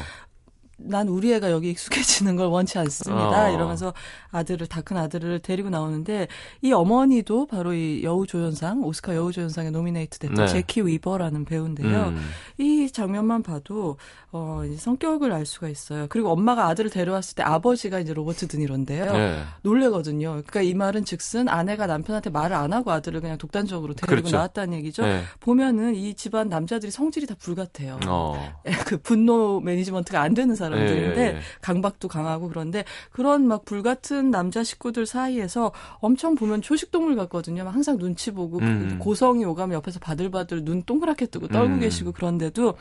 난 0.84 1.08
우리 1.08 1.34
애가 1.34 1.52
여기 1.52 1.70
익숙해지는 1.72 2.36
걸 2.36 2.48
원치 2.48 2.78
않습니다. 2.80 3.48
어. 3.48 3.52
이러면서 3.52 3.94
아들을 4.32 4.67
다 4.67 4.82
큰 4.82 4.98
아들을 4.98 5.39
데리고 5.39 5.70
나오는데 5.70 6.28
이 6.62 6.72
어머니도 6.74 7.46
바로 7.46 7.74
이 7.74 8.02
여우조연상 8.04 8.84
오스카 8.84 9.15
여우조연상에 9.15 9.70
노미네이트 9.70 10.17
됐던 10.20 10.46
네. 10.46 10.48
재키 10.47 10.82
위버라는 10.86 11.46
배우인데요. 11.46 12.08
음. 12.08 12.30
이 12.58 12.89
장면만 12.91 13.44
봐도 13.44 13.98
어 14.32 14.63
이제 14.65 14.78
성격을 14.78 15.32
알 15.32 15.46
수가 15.46 15.70
있어요. 15.70 16.08
그리고 16.10 16.32
엄마가 16.32 16.67
아들을 16.67 16.89
데려왔을 16.89 17.36
때 17.36 17.44
아버지가 17.44 18.00
이제 18.00 18.13
로버트 18.13 18.48
드니로인데요. 18.48 19.12
네. 19.13 19.44
놀래거든요. 19.62 20.30
그러니까 20.32 20.62
이 20.62 20.74
말은 20.74 21.06
즉슨 21.06 21.48
아내가 21.48 21.86
남편한테 21.86 22.30
말을 22.30 22.56
안 22.56 22.74
하고 22.74 22.91
아들을 22.91 23.22
그냥 23.22 23.38
독단적으로 23.38 23.94
데리고 23.94 24.15
그렇죠. 24.22 24.36
나왔다는 24.38 24.78
얘기죠. 24.80 25.04
네. 25.04 25.22
보면은 25.41 25.96
이 25.96 26.13
집안 26.15 26.50
남자들이 26.50 26.91
성질이 26.91 27.28
다 27.28 27.36
불같아요. 27.38 28.00
어. 28.08 28.54
그 28.88 28.98
분노 28.98 29.60
매니지먼트가 29.60 30.22
안 30.22 30.34
되는 30.34 30.56
사람 30.56 30.70
들인데 30.79 31.21
예, 31.21 31.27
예. 31.27 31.39
강박도 31.62 32.07
강하고 32.07 32.49
그런데 32.49 32.86
그런 33.12 33.47
막 33.47 33.65
불같은 33.65 34.31
남자 34.31 34.63
식구들 34.63 35.05
사이에서 35.05 35.71
엄청 35.99 36.36
보면 36.36 36.62
초식동물 36.62 37.15
같거든요. 37.15 37.63
막 37.63 37.73
항상 37.73 37.97
눈치 37.97 38.31
보고 38.31 38.60
음. 38.60 38.97
고성이 38.99 39.45
오가면 39.45 39.75
옆에서 39.77 39.99
바들바들 39.99 40.63
눈 40.63 40.84
동그랗게 40.84 41.27
뜨고 41.27 41.47
떨고 41.47 41.75
음. 41.75 41.79
계시고 41.79 42.12
그런데도 42.12 42.75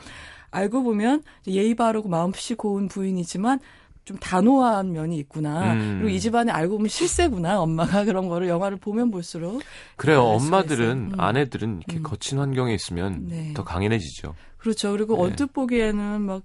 알고 0.51 0.83
보면 0.83 1.23
예의 1.47 1.75
바르고 1.75 2.09
마음씨 2.09 2.55
고운 2.55 2.87
부인이지만 2.87 3.59
좀 4.03 4.17
단호한 4.17 4.93
면이 4.93 5.17
있구나. 5.19 5.73
음. 5.73 5.99
그리고 5.99 6.09
이 6.09 6.19
집안에 6.19 6.51
알고 6.51 6.77
보면 6.77 6.89
실세구나. 6.89 7.61
엄마가 7.61 8.03
그런 8.05 8.27
거를 8.27 8.47
영화를 8.47 8.77
보면 8.77 9.11
볼수록 9.11 9.61
그래요. 9.95 10.23
엄마들은. 10.23 11.11
음. 11.13 11.19
아내들은 11.19 11.77
이렇게 11.77 11.97
음. 11.97 12.03
거친 12.03 12.39
환경에 12.39 12.73
있으면 12.73 13.27
네. 13.27 13.53
더 13.53 13.63
강인해지죠. 13.63 14.33
그렇죠. 14.61 14.91
그리고 14.91 15.15
네. 15.15 15.23
언뜻 15.23 15.51
보기에는 15.53 16.21
막 16.21 16.43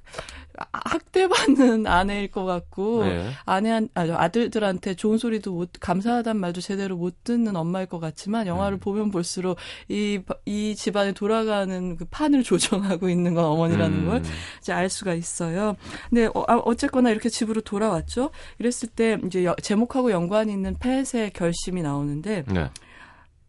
학대받는 0.72 1.86
아내일 1.86 2.30
것 2.30 2.44
같고 2.44 3.04
네. 3.04 3.30
아내 3.44 3.70
한 3.70 3.88
아, 3.94 4.06
아들들한테 4.10 4.94
좋은 4.94 5.18
소리도 5.18 5.52
못 5.52 5.70
감사하단 5.80 6.38
말도 6.38 6.60
제대로 6.62 6.96
못 6.96 7.24
듣는 7.24 7.56
엄마일 7.56 7.86
것 7.86 7.98
같지만 8.00 8.46
영화를 8.46 8.78
음. 8.78 8.80
보면 8.80 9.10
볼수록 9.10 9.58
이 9.88 10.18
이 10.46 10.74
집안에 10.74 11.12
돌아가는 11.12 11.96
그 11.96 12.04
판을 12.06 12.42
조정하고 12.44 13.08
있는 13.08 13.34
건 13.34 13.44
어머니라는 13.44 13.98
음. 13.98 14.06
걸 14.06 14.22
이제 14.60 14.72
알 14.72 14.88
수가 14.88 15.14
있어요. 15.14 15.76
근데 16.08 16.26
어, 16.34 16.44
아, 16.48 16.56
어쨌거나 16.56 17.10
이렇게 17.10 17.28
집으로 17.28 17.60
돌아왔죠. 17.60 18.30
이랬을 18.58 18.88
때 18.94 19.18
이제 19.26 19.44
여- 19.44 19.54
제목하고 19.62 20.10
연관이 20.10 20.52
있는 20.52 20.74
펫의 20.78 21.32
결심이 21.34 21.82
나오는데 21.82 22.44
네. 22.48 22.70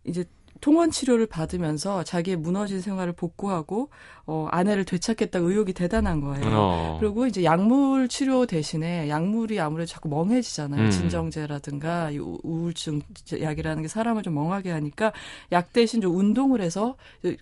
이제 0.04 0.26
통원 0.62 0.92
치료를 0.92 1.26
받으면서 1.28 2.04
자기의 2.04 2.38
무너진 2.38 2.82
생활을 2.82 3.14
복구하고 3.14 3.90
어, 4.26 4.48
아내를 4.52 4.84
되찾겠다 4.86 5.40
의욕이 5.40 5.74
대단한 5.74 6.22
거예요. 6.22 6.46
어. 6.52 6.98
그리고 7.00 7.26
이제 7.28 7.44
약물 7.44 8.08
치료 8.10 8.46
대신에 8.46 9.08
약물이 9.10 9.60
아무래도 9.60 9.88
자꾸 9.88 10.10
멍해지잖아요. 10.10 10.82
음. 10.86 10.92
진정제라든가 10.92 12.12
이 12.12 12.20
우- 12.20 12.40
우울증 12.44 13.02
약이라는 13.40 13.84
게 13.84 13.88
사람을 13.88 14.24
좀 14.24 14.34
멍하게 14.36 14.72
하니까 14.72 15.14
약 15.52 15.72
대신 15.74 16.02
좀 16.02 16.16
운동을 16.18 16.62
해서 16.62 16.96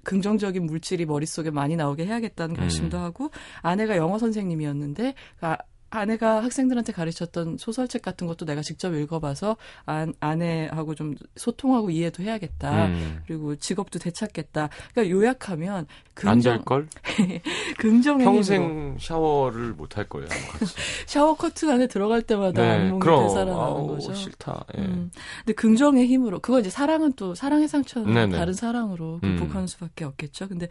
긍정적인 0.04 0.66
물질이 0.66 1.06
머릿속에 1.06 1.50
많이 1.50 1.76
나오게 1.76 2.06
해야겠다는 2.06 2.56
결심도 2.56 2.98
음. 2.98 3.04
하고 3.04 3.32
아내가 3.62 3.98
영어 3.98 4.18
선생님이었는데 4.20 5.14
아, 5.42 5.58
아내가 6.00 6.44
학생들한테 6.44 6.94
가르쳤던 6.94 7.58
소설책 7.58 8.02
같은 8.02 8.28
것도 8.28 8.46
내가 8.46 8.62
직접 8.62 8.94
읽어봐서 8.94 9.58
아, 9.86 10.06
아내하고 10.20 10.96
좀 10.96 11.16
소통하고 11.36 11.90
이해도 11.90 12.24
해야겠다. 12.24 12.88
음. 12.88 13.24
그리고 13.26 13.56
직업도 13.56 14.00
되찾겠다. 14.00 14.70
그러니까 14.94 15.16
요약하면 15.16 15.76
안 15.78 15.88
긍정, 16.14 16.56
될 16.58 16.66
걸? 16.66 16.88
긍정의 17.80 18.26
힘으로 18.26 18.34
평생 18.36 18.98
샤워를 19.00 19.74
못 19.74 19.96
할 19.98 20.08
거예요. 20.10 20.28
샤워 21.08 21.36
커튼 21.36 21.70
안에 21.70 21.88
들어갈 21.88 22.22
때마다 22.22 22.78
네, 22.78 22.92
그럼 23.00 23.28
되살아나는 23.28 23.62
아우, 23.62 23.88
거죠. 23.88 24.14
싫다. 24.14 24.66
예. 24.78 24.82
음. 24.82 25.12
근데 25.40 25.54
긍정의 25.54 26.08
힘으로 26.08 26.40
그거 26.40 26.60
이제 26.60 26.70
사랑은 26.70 27.14
또 27.14 27.34
사랑의 27.36 27.68
상처는 27.68 28.14
네네. 28.14 28.38
다른 28.38 28.54
사랑으로 28.54 29.20
음. 29.24 29.38
극복하는 29.38 29.68
수밖에 29.68 30.04
없겠죠. 30.06 30.48
근데 30.48 30.68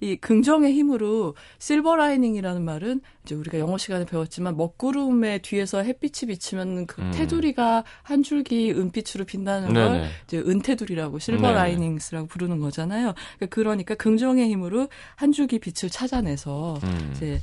이 0.00 0.16
긍정의 0.16 0.72
힘으로 0.74 1.34
silver 1.58 1.96
lining이라는 1.96 2.62
말은 2.62 3.00
이제 3.24 3.34
우리가 3.34 3.58
영어 3.58 3.78
시간에 3.78 4.04
배웠지만 4.04 4.56
먹구름의 4.66 5.42
뒤에서 5.42 5.82
햇빛이 5.82 6.28
비치면 6.28 6.86
그 6.86 7.02
음. 7.02 7.10
테두리가 7.14 7.84
한 8.02 8.22
줄기 8.22 8.72
은빛으로 8.72 9.24
빛나는 9.24 9.72
걸 9.72 9.92
네네. 9.92 10.08
이제 10.26 10.38
은테두리라고 10.38 11.18
실버 11.18 11.42
네네. 11.42 11.54
linings라고 11.54 12.26
부르는 12.26 12.60
거잖아요. 12.60 13.14
그러니까, 13.38 13.54
그러니까 13.54 13.94
긍정의 13.94 14.48
힘으로 14.48 14.88
한 15.14 15.32
줄기 15.32 15.58
빛을 15.58 15.90
찾아내서 15.90 16.78
음. 16.82 17.12
이제 17.14 17.40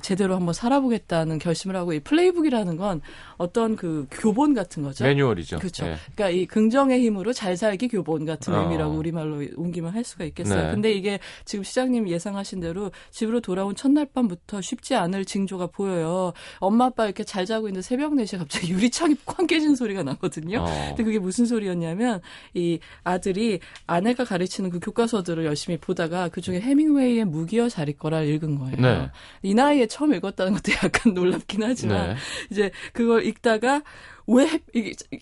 제 0.00 0.12
제대로 0.12 0.36
한번 0.36 0.52
살아보겠다는 0.52 1.38
결심을 1.38 1.74
하고 1.74 1.94
이 1.94 2.00
플레이북이라는 2.00 2.76
건 2.76 3.00
어떤 3.38 3.76
그 3.76 4.06
교본 4.10 4.52
같은 4.52 4.82
거죠. 4.82 5.04
매뉴얼이죠. 5.04 5.58
그렇죠. 5.58 5.86
예. 5.86 5.96
그러니까 6.14 6.28
이 6.28 6.46
긍정의 6.46 7.00
힘으로 7.00 7.32
잘 7.32 7.56
살기 7.56 7.88
교본 7.88 8.26
같은 8.26 8.54
어. 8.54 8.60
의미라고 8.62 8.94
우리말로 8.94 9.42
옮기면 9.56 9.94
할 9.94 10.04
수가 10.04 10.24
있겠어요. 10.26 10.66
네. 10.66 10.70
근데 10.70 10.92
이게 10.92 11.18
지금 11.46 11.64
시장님 11.64 12.08
예상하신 12.08 12.60
대로 12.60 12.90
집으로 13.10 13.40
돌아온 13.40 13.74
첫날 13.74 14.06
밤부터 14.12 14.60
쉽지 14.60 14.94
않을 14.94 15.24
징조가 15.24 15.68
보여요. 15.68 16.34
엄마 16.58 16.84
아빠 16.86 17.06
이렇게 17.06 17.24
잘 17.24 17.46
자고 17.46 17.68
있는데 17.68 17.82
새벽 17.82 18.12
4시에 18.12 18.38
갑자기 18.38 18.68
유리창이 18.72 19.16
쾅 19.24 19.46
깨진 19.46 19.74
소리가 19.74 20.02
나거든요. 20.02 20.60
어. 20.60 20.66
근데 20.88 21.04
그게 21.04 21.18
무슨 21.18 21.46
소리였냐면 21.46 22.20
이 22.52 22.78
아들이 23.02 23.60
아내가 23.86 24.24
가르치는 24.24 24.68
그 24.68 24.78
교과서들을 24.78 25.44
열심히 25.46 25.78
보다가 25.78 26.28
그 26.28 26.42
중에 26.42 26.60
해밍웨이의 26.60 27.24
무기여 27.24 27.70
잘 27.70 27.88
있거라를 27.88 28.28
읽은 28.28 28.58
거예요. 28.58 28.76
네. 28.76 29.10
이 29.52 29.54
나이에 29.54 29.86
처음 29.86 30.14
읽었다는 30.14 30.54
것도 30.54 30.72
약간 30.82 31.12
놀랍긴 31.14 31.62
하지만 31.62 32.08
네. 32.10 32.16
이제 32.50 32.70
그걸 32.94 33.26
읽다가 33.26 33.82
왜 34.26 34.46
해- 34.46 34.60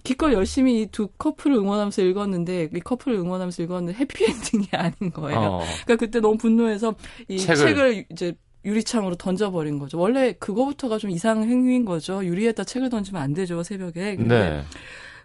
기껏 0.05 0.33
열심히 0.33 0.83
이 0.83 0.87
두 0.91 1.09
커플을 1.09 1.57
응원하면서 1.57 2.03
읽었는데 2.03 2.71
이 2.75 2.81
커플을 2.81 3.17
응원하면서 3.19 3.63
읽었는데 3.65 3.99
해피엔딩이 3.99 4.69
아닌 4.73 5.11
거예요. 5.13 5.39
어. 5.39 5.59
그러니까 5.85 5.97
그때 5.97 6.21
너무 6.21 6.37
분노해서 6.37 6.95
이 7.29 7.37
책을- 7.39 7.57
책을, 7.57 8.05
이제 8.13 8.35
유리창으로 8.65 9.17
던져버린 9.17 9.79
거죠. 9.79 9.99
원래 9.99 10.35
그거부터가 10.39 10.99
좀 10.99 11.11
이상 11.11 11.43
행위인 11.43 11.85
거죠. 11.87 12.25
유리에다 12.25 12.65
책을 12.65 12.91
던지면 12.91 13.21
안 13.23 13.33
되죠 13.33 13.63
새벽에. 13.63 14.17
근데 14.17 14.51
네. 14.51 14.63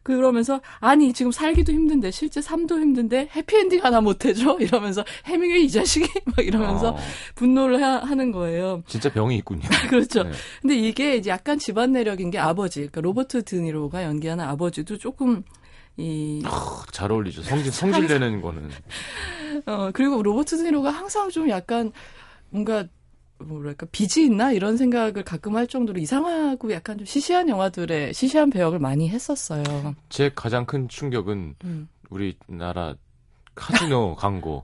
그러면서 0.06 0.62
아니 0.80 1.14
지금 1.14 1.32
살기도 1.32 1.74
힘든데 1.74 2.12
실제 2.12 2.40
삶도 2.40 2.80
힘든데 2.80 3.30
해피엔딩 3.36 3.84
하나 3.84 4.02
못 4.02 4.24
해줘 4.24 4.58
이러면서 4.62 5.04
해밍웨이 5.26 5.66
이 5.66 5.72
자식이 5.72 6.08
막 6.38 6.46
이러면서 6.46 6.92
어. 6.92 6.98
분노를 7.34 7.82
하, 7.84 8.16
는 8.16 8.32
거예요. 8.32 8.84
진짜 8.88 9.12
병이 9.12 9.36
있군요. 9.38 9.68
그렇죠. 9.90 10.24
네. 10.24 10.32
근데 10.62 10.76
이게 10.76 11.16
이제 11.18 11.32
약간 11.32 11.58
집안 11.58 11.92
내력인 11.92 12.30
게 12.30 12.38
아버지, 12.38 12.82
그러니까 12.82 13.02
로버트 13.02 13.44
드니로가 13.44 14.04
연기하는 14.04 14.46
아버지도 14.46 15.00
조금 15.00 15.44
이잘 15.98 17.12
어울리죠. 17.12 17.42
성질 17.42 17.72
성질 17.74 18.08
내는 18.08 18.42
거는. 18.42 18.70
어, 19.66 19.90
그리고 19.92 20.22
로버트 20.22 20.56
드니로가 20.58 20.92
항상 20.92 21.30
좀 21.30 21.50
약간 21.50 21.92
뭔가 22.52 22.86
뭐랄까 23.40 23.86
빚이 23.92 24.24
있나 24.26 24.52
이런 24.52 24.78
생각을 24.78 25.24
가끔 25.24 25.56
할 25.56 25.68
정도로 25.68 26.00
이상하고 26.00 26.72
약간 26.72 26.98
좀 26.98 27.06
시시한 27.06 27.50
영화들의 27.50 28.14
시시한 28.14 28.50
배역을 28.50 28.80
많이 28.80 29.10
했었어요. 29.10 29.64
제 30.10 30.32
가장 30.34 30.66
큰 30.66 30.88
충격은 30.88 31.56
음. 31.64 31.90
우리나라 32.10 32.96
카지노 33.56 34.16
광고. 34.20 34.64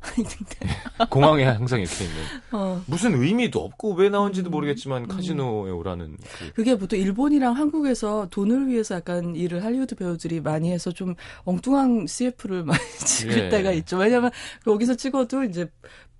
공항에 1.10 1.44
항상 1.46 1.80
이렇게 1.80 2.04
있는. 2.04 2.18
어, 2.52 2.82
무슨 2.88 3.22
의미도 3.22 3.64
없고 3.64 3.94
왜 3.94 4.10
나온지도 4.10 4.50
음. 4.50 4.52
모르겠지만 4.52 5.08
카지노에 5.08 5.72
오라는 5.72 6.18
그 6.40 6.54
그게 6.54 6.78
보통 6.78 7.00
일본이랑 7.00 7.56
한국에서 7.56 8.28
돈을 8.30 8.68
위해서 8.68 8.96
약간 8.96 9.36
일을 9.36 9.64
할리우드 9.64 9.96
배우들이 9.96 10.42
많이 10.42 10.72
해서 10.72 10.92
좀 10.92 11.16
엉뚱한 11.46 12.08
CF를 12.08 12.64
많이 12.64 12.80
찍을 13.06 13.46
예. 13.46 13.50
때가 13.50 13.72
있죠. 13.74 13.98
왜냐하면 13.98 14.32
거기서 14.66 14.96
찍어도 14.96 15.44
이제 15.46 15.70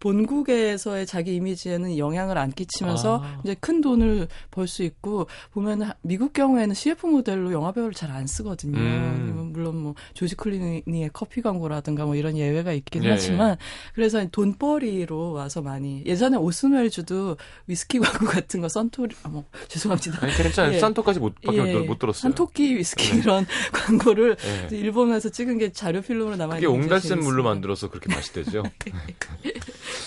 본국에서의 0.02 1.06
자기 1.06 1.36
이미지에는 1.36 1.98
영향을 1.98 2.38
안 2.38 2.52
끼치면서 2.52 3.22
아. 3.24 3.40
이제 3.44 3.56
큰 3.60 3.80
돈을 3.82 4.28
벌 4.50 4.68
수 4.68 4.84
있고 4.84 5.28
보면 5.52 5.92
미국 6.02 6.34
경우에는 6.34 6.74
CF 6.76 7.08
모델로 7.08 7.52
영화 7.52 7.72
배우를 7.72 7.94
잘 7.94 8.12
안 8.12 8.28
쓰거든요. 8.28 8.78
음. 8.78 9.52
물론 9.54 9.78
뭐 9.78 9.96
조지 10.14 10.36
클리니의 10.36 11.10
커피 11.14 11.42
광고라든가 11.42 12.06
뭐 12.06 12.16
이런 12.16 12.36
예외가 12.38 12.74
있긴 12.74 13.04
예, 13.06 13.12
하지만 13.12 13.56
그래서 13.94 14.26
돈벌이로 14.32 15.32
와서 15.32 15.62
많이 15.62 16.04
예전에 16.06 16.36
오슨 16.38 16.74
웰즈도 16.74 17.38
위스키 17.68 18.00
광고 18.04 18.26
같은 18.26 18.60
거 18.62 18.68
썬토리 18.70 19.16
아, 19.24 19.30
뭐 19.30 19.46
죄송합니다. 19.70 20.26
아니 20.26 20.34
괜찮아요. 20.34 20.74
예. 20.76 20.80
산토까지 20.80 21.20
못 21.20 21.36
예. 21.54 21.80
못 21.80 22.00
들었어요. 22.00 22.22
산토끼 22.22 22.76
위스키 22.78 23.18
이런 23.18 23.46
광고를 23.72 24.36
예. 24.72 24.76
일본에서 24.76 25.30
찍은 25.30 25.58
게 25.58 25.72
자료 25.72 26.02
필름으로 26.02 26.36
남아 26.36 26.58
있는 26.58 26.70
옹달샘 26.70 27.20
물로 27.20 27.44
만들어서 27.44 27.90
그렇게 27.90 28.14
맛있대죠. 28.14 28.64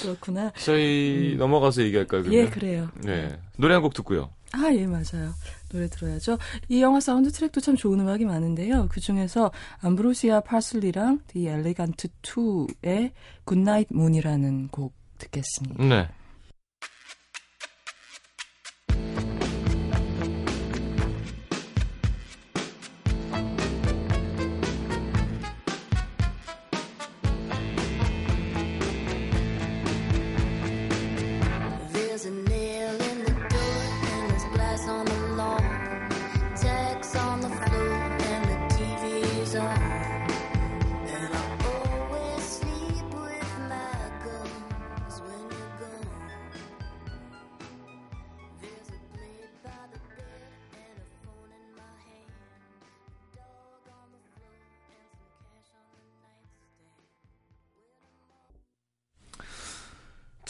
그렇구나. 0.03 0.53
저희 0.59 1.37
넘어가서 1.39 1.83
얘기할까요? 1.83 2.23
그러면? 2.23 2.45
예, 2.47 2.49
그래요. 2.51 2.89
네. 3.03 3.39
노래 3.57 3.75
한 3.75 3.83
곡 3.83 3.95
듣고요. 3.95 4.31
아, 4.53 4.71
예, 4.73 4.87
맞아요. 4.87 5.33
노래 5.71 5.89
들어야죠. 5.89 6.39
이 6.69 6.81
영화 6.81 7.01
사운드 7.01 7.31
트랙도 7.33 7.61
참 7.61 7.75
좋은 7.77 7.99
음악이 7.99 8.25
많은데요. 8.25 8.87
그 8.89 9.01
중에서 9.01 9.51
암브로시아 9.81 10.41
파슬리랑 10.43 11.21
The 11.29 11.49
Elegant 11.49 12.09
2의 12.23 13.11
Goodnight 13.47 13.89
Moon이라는 13.93 14.69
곡 14.69 14.95
듣겠습니다. 15.19 15.83
네. 15.85 16.09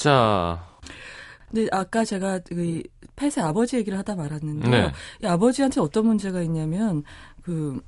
자, 0.05 0.63
근데 1.49 1.67
아까 1.73 2.05
제가 2.05 2.41
그 2.41 2.83
펫의 3.17 3.43
아버지 3.43 3.77
얘기를 3.77 3.97
하다 3.97 4.17
말았는데 4.17 4.69
네. 4.69 4.93
요이 5.23 5.31
아버지한테 5.31 5.81
어떤 5.81 6.05
문제가 6.05 6.43
있냐면 6.43 7.05
그 7.43 7.81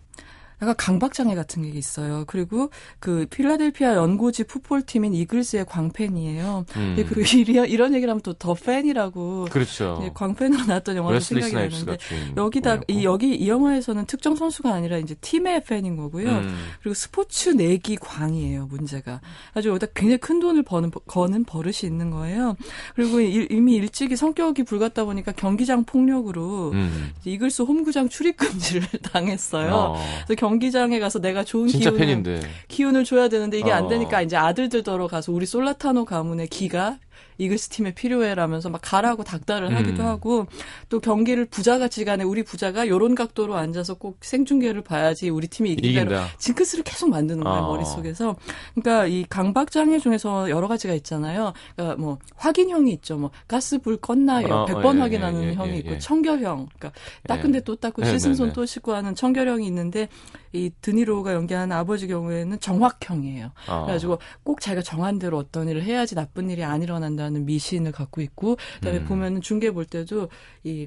약간 0.62 0.74
강박장애 0.76 1.34
같은 1.34 1.62
게 1.62 1.68
있어요. 1.68 2.24
그리고 2.26 2.70
그 2.98 3.26
필라델피아 3.30 3.94
연고지 3.94 4.44
풋볼팀인 4.44 5.12
이글스의 5.14 5.66
광팬이에요. 5.66 6.64
음. 6.76 6.94
예, 6.98 7.04
그리고 7.04 7.36
이런, 7.36 7.68
이런 7.68 7.94
얘기를 7.94 8.10
하면 8.10 8.20
또 8.22 8.32
더 8.38 8.54
팬이라고 8.54 9.46
그렇죠. 9.50 10.00
예, 10.04 10.10
광팬으로 10.14 10.64
나왔던 10.66 10.96
영화도 10.96 11.20
생각이 11.20 11.52
나는데. 11.54 11.96
여기다 12.36 12.80
이 12.88 13.04
여기 13.04 13.34
이 13.34 13.48
영화에서는 13.48 14.06
특정 14.06 14.36
선수가 14.36 14.72
아니라 14.72 14.98
이제 14.98 15.14
팀의 15.20 15.64
팬인 15.64 15.96
거고요. 15.96 16.28
음. 16.30 16.56
그리고 16.80 16.94
스포츠 16.94 17.50
내기 17.50 17.96
광이에요 17.96 18.66
문제가. 18.66 19.20
아주 19.54 19.68
여기다 19.70 19.86
굉장히 19.94 20.18
큰 20.18 20.38
돈을 20.40 20.62
버는 20.62 20.90
거는 21.06 21.44
버릇이 21.44 21.80
있는 21.84 22.10
거예요. 22.10 22.56
그리고 22.94 23.20
일- 23.20 23.50
이미 23.50 23.74
일찍이 23.76 24.16
성격이 24.16 24.62
불같다 24.64 25.04
보니까 25.04 25.32
경기장 25.32 25.84
폭력으로 25.84 26.70
음. 26.72 27.12
이글스 27.24 27.62
홈구장 27.62 28.08
출입 28.08 28.36
금지를 28.36 28.86
당했어요. 29.12 29.74
어. 29.74 29.96
그래서 30.26 30.40
경기장에 30.46 31.00
가서 31.00 31.18
내가 31.18 31.42
좋은 31.42 31.66
기운을 31.66 31.98
팬인데. 31.98 32.40
기운을 32.68 33.04
줘야 33.04 33.28
되는데 33.28 33.58
이게 33.58 33.70
어. 33.72 33.74
안 33.74 33.88
되니까 33.88 34.22
이제 34.22 34.36
아들들 34.36 34.82
더러 34.82 35.08
가서 35.08 35.32
우리 35.32 35.44
솔라타노 35.44 36.04
가문의 36.04 36.46
기가 36.46 36.98
이글스 37.38 37.68
팀에 37.70 37.94
필요해라면서 37.94 38.70
막 38.70 38.80
가라고 38.82 39.24
닥달을 39.24 39.74
하기도 39.74 40.02
음. 40.02 40.08
하고 40.08 40.46
또 40.88 41.00
경기를 41.00 41.46
부자같이 41.46 42.04
가네 42.04 42.24
우리 42.24 42.42
부자가 42.42 42.88
요런 42.88 43.14
각도로 43.14 43.56
앉아서 43.56 43.94
꼭 43.94 44.18
생중계를 44.22 44.82
봐야지 44.82 45.28
우리 45.28 45.48
팀이 45.48 45.72
이긴다. 45.72 46.28
징크스를 46.38 46.84
계속 46.84 47.10
만드는 47.10 47.44
거예요 47.44 47.62
어. 47.62 47.68
머릿속에서 47.68 48.36
그러니까 48.74 49.06
이 49.06 49.24
강박장애 49.28 49.98
중에서 49.98 50.50
여러 50.50 50.68
가지가 50.68 50.94
있잖아요 50.94 51.52
그러니까 51.74 52.00
뭐 52.00 52.18
확인형이 52.36 52.92
있죠 52.94 53.16
뭐 53.16 53.30
가스 53.48 53.78
불 53.78 53.96
껐나요 53.98 54.50
어, 54.50 54.66
100번 54.66 54.86
어, 54.86 54.96
예, 54.96 55.00
확인하는 55.00 55.42
예, 55.42 55.48
예, 55.48 55.54
형이 55.54 55.72
예, 55.72 55.76
있고 55.78 55.90
예. 55.92 55.98
청결형 55.98 56.68
그러니까 56.78 57.00
닦은데 57.26 57.60
또 57.60 57.76
닦고 57.76 58.02
네, 58.02 58.12
씻은 58.12 58.30
네, 58.32 58.34
손 58.36 58.48
네. 58.48 58.52
또 58.52 58.66
씻고 58.66 58.94
하는 58.94 59.14
청결형이 59.14 59.66
있는데 59.66 60.08
이 60.56 60.70
드니로가 60.80 61.34
연기하는 61.34 61.76
아버지 61.76 62.06
경우에는 62.08 62.58
정확형이에요 62.60 63.52
어. 63.68 63.82
그래가지고 63.84 64.18
꼭 64.42 64.60
자기가 64.60 64.82
정한 64.82 65.18
대로 65.18 65.36
어떤 65.38 65.68
일을 65.68 65.82
해야지 65.82 66.14
나쁜 66.14 66.48
일이 66.50 66.64
안 66.64 66.82
일어난다는 66.82 67.44
미신을 67.46 67.92
갖고 67.92 68.20
있고 68.22 68.56
그다음에 68.80 69.00
음. 69.00 69.04
보면은 69.04 69.40
중계 69.42 69.70
볼 69.70 69.84
때도 69.84 70.28
이 70.64 70.86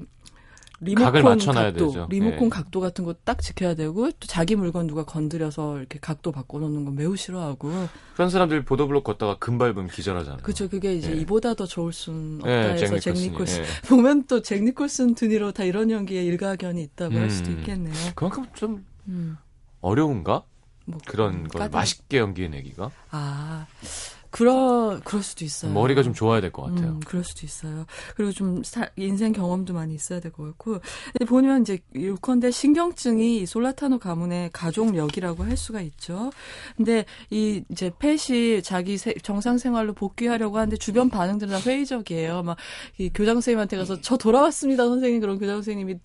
리모컨 0.82 1.22
맞춰놔야 1.22 1.72
각도, 1.72 1.88
되죠. 1.88 2.06
리모콘 2.08 2.46
예. 2.46 2.48
각도 2.48 2.80
같은 2.80 3.04
거 3.04 3.14
딱 3.24 3.42
지켜야 3.42 3.74
되고 3.74 4.10
또 4.12 4.26
자기 4.26 4.56
물건 4.56 4.86
누가 4.86 5.04
건드려서 5.04 5.78
이렇게 5.78 5.98
각도 6.00 6.32
바꿔놓는 6.32 6.86
거 6.86 6.90
매우 6.90 7.16
싫어하고 7.16 7.70
그런 8.14 8.30
사람들 8.30 8.64
보도블록 8.64 9.04
걷다가 9.04 9.36
금 9.38 9.58
밟으면 9.58 9.88
기절하잖아요. 9.88 10.40
그죠 10.42 10.70
그게 10.70 10.94
이제 10.94 11.12
예. 11.12 11.16
이보다 11.16 11.52
더 11.52 11.66
좋을 11.66 11.92
순 11.92 12.36
없다 12.40 12.50
예, 12.78 12.80
해서 12.80 12.98
잭 12.98 13.12
니콜슨 13.14 13.62
예. 13.62 13.66
보면 13.90 14.24
또 14.26 14.40
잭 14.40 14.64
니콜슨 14.64 15.14
드니로 15.14 15.52
다 15.52 15.64
이런 15.64 15.90
연기에 15.90 16.24
일가견이 16.24 16.82
있다고 16.82 17.14
할 17.18 17.30
수도 17.30 17.50
음. 17.50 17.58
있겠네요. 17.58 17.94
그만큼 18.14 18.46
좀 18.54 18.86
음, 19.06 19.36
어려운가? 19.80 20.44
뭐 20.86 20.98
그런 21.06 21.46
걸 21.48 21.68
맛있게 21.68 22.18
연기해내기가 22.18 22.90
아 23.10 23.66
그러 24.30 25.00
그럴 25.04 25.22
수도 25.22 25.44
있어요. 25.44 25.72
머리가 25.72 26.02
좀 26.02 26.14
좋아야 26.14 26.40
될 26.40 26.52
것 26.52 26.62
같아요. 26.62 26.90
음, 26.90 27.00
그럴 27.04 27.24
수도 27.24 27.44
있어요. 27.46 27.84
그리고 28.16 28.32
좀 28.32 28.62
사- 28.62 28.88
인생 28.96 29.32
경험도 29.32 29.74
많이 29.74 29.94
있어야 29.94 30.20
될 30.20 30.30
것 30.32 30.44
같고. 30.44 30.78
근데 31.12 31.24
보면 31.26 31.62
이제 31.62 31.78
요컨대 31.96 32.50
신경증이 32.50 33.38
이 33.38 33.46
솔라타노 33.46 33.98
가문의 33.98 34.50
가족력이라고 34.52 35.44
할 35.44 35.56
수가 35.56 35.80
있죠. 35.80 36.30
근데 36.76 37.04
이 37.30 37.62
이제 37.70 37.90
펫이 37.98 38.62
자기 38.62 38.96
세- 38.98 39.14
정상 39.22 39.58
생활로 39.58 39.92
복귀하려고 39.94 40.58
하는데 40.58 40.76
주변 40.76 41.08
반응들은 41.10 41.52
다 41.52 41.60
회의적이에요. 41.60 42.42
막 42.44 42.56
이 42.98 43.10
교장 43.12 43.36
선생님한테 43.36 43.76
가서 43.78 44.00
저 44.00 44.16
돌아왔습니다 44.16 44.84
선생님 44.86 45.20
그런 45.20 45.38
교장 45.38 45.56
선생님이 45.56 45.96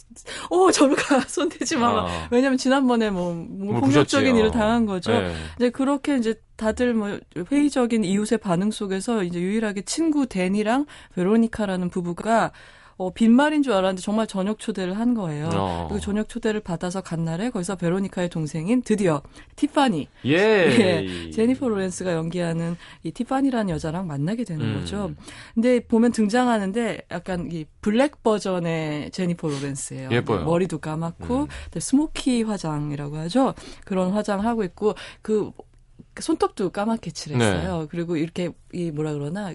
어 0.49 0.71
저리 0.71 0.95
가 0.95 1.19
손 1.27 1.49
대지 1.49 1.75
마. 1.75 1.93
막. 1.93 2.07
아. 2.07 2.27
왜냐면 2.31 2.57
지난번에 2.57 3.09
뭐, 3.11 3.33
뭐뭘 3.33 3.81
폭력적인. 3.81 4.35
일을 4.35 4.47
어. 4.49 4.51
당한 4.51 4.85
거죠. 4.85 5.11
네. 5.11 5.33
이제 5.57 5.69
그렇게 5.69 6.17
이제 6.17 6.35
다들 6.55 6.93
뭐 6.93 7.19
회의적인 7.51 8.03
이웃의 8.03 8.39
반응 8.39 8.71
속에서 8.71 9.23
이제 9.23 9.39
유일하게 9.39 9.81
친구 9.81 10.25
댄이랑 10.27 10.85
베로니카라는 11.15 11.89
부부가 11.89 12.51
어, 12.97 13.11
빈말인 13.11 13.61
줄 13.61 13.73
알았는데 13.73 14.01
정말 14.01 14.25
저녁 14.25 14.57
초대를 14.57 14.97
한 14.97 15.13
거예요. 15.15 15.49
어. 15.53 15.87
그리고 15.89 15.99
저녁 15.99 16.29
초대를 16.29 16.61
받아서 16.61 17.01
간 17.01 17.25
날에 17.25 17.49
거기서 17.49 17.75
베로니카의 17.75 18.29
동생인 18.29 18.81
드디어 18.81 19.21
티파니, 19.57 20.07
예. 20.25 20.31
예, 20.31 21.29
제니퍼 21.31 21.67
로렌스가 21.67 22.13
연기하는 22.13 22.77
이 23.03 23.11
티파니라는 23.11 23.69
여자랑 23.69 24.07
만나게 24.07 24.45
되는 24.45 24.65
음. 24.65 24.79
거죠. 24.79 25.11
근데 25.53 25.81
보면 25.81 26.13
등장하는데 26.13 27.01
약간 27.11 27.49
이 27.51 27.65
블랙 27.81 28.23
버전의 28.23 29.11
제니퍼 29.11 29.49
로렌스예요. 29.49 30.09
예뻐요. 30.11 30.45
머리도 30.45 30.77
까맣고 30.77 31.41
음. 31.41 31.79
스모키 31.79 32.43
화장이라고 32.43 33.17
하죠. 33.17 33.55
그런 33.83 34.11
화장하고 34.11 34.63
있고 34.63 34.95
그 35.21 35.51
손톱도 36.21 36.69
까맣게 36.71 37.11
칠했어요. 37.11 37.81
네. 37.81 37.87
그리고 37.89 38.15
이렇게 38.17 38.51
이 38.73 38.91
뭐라 38.91 39.13
그러나 39.13 39.53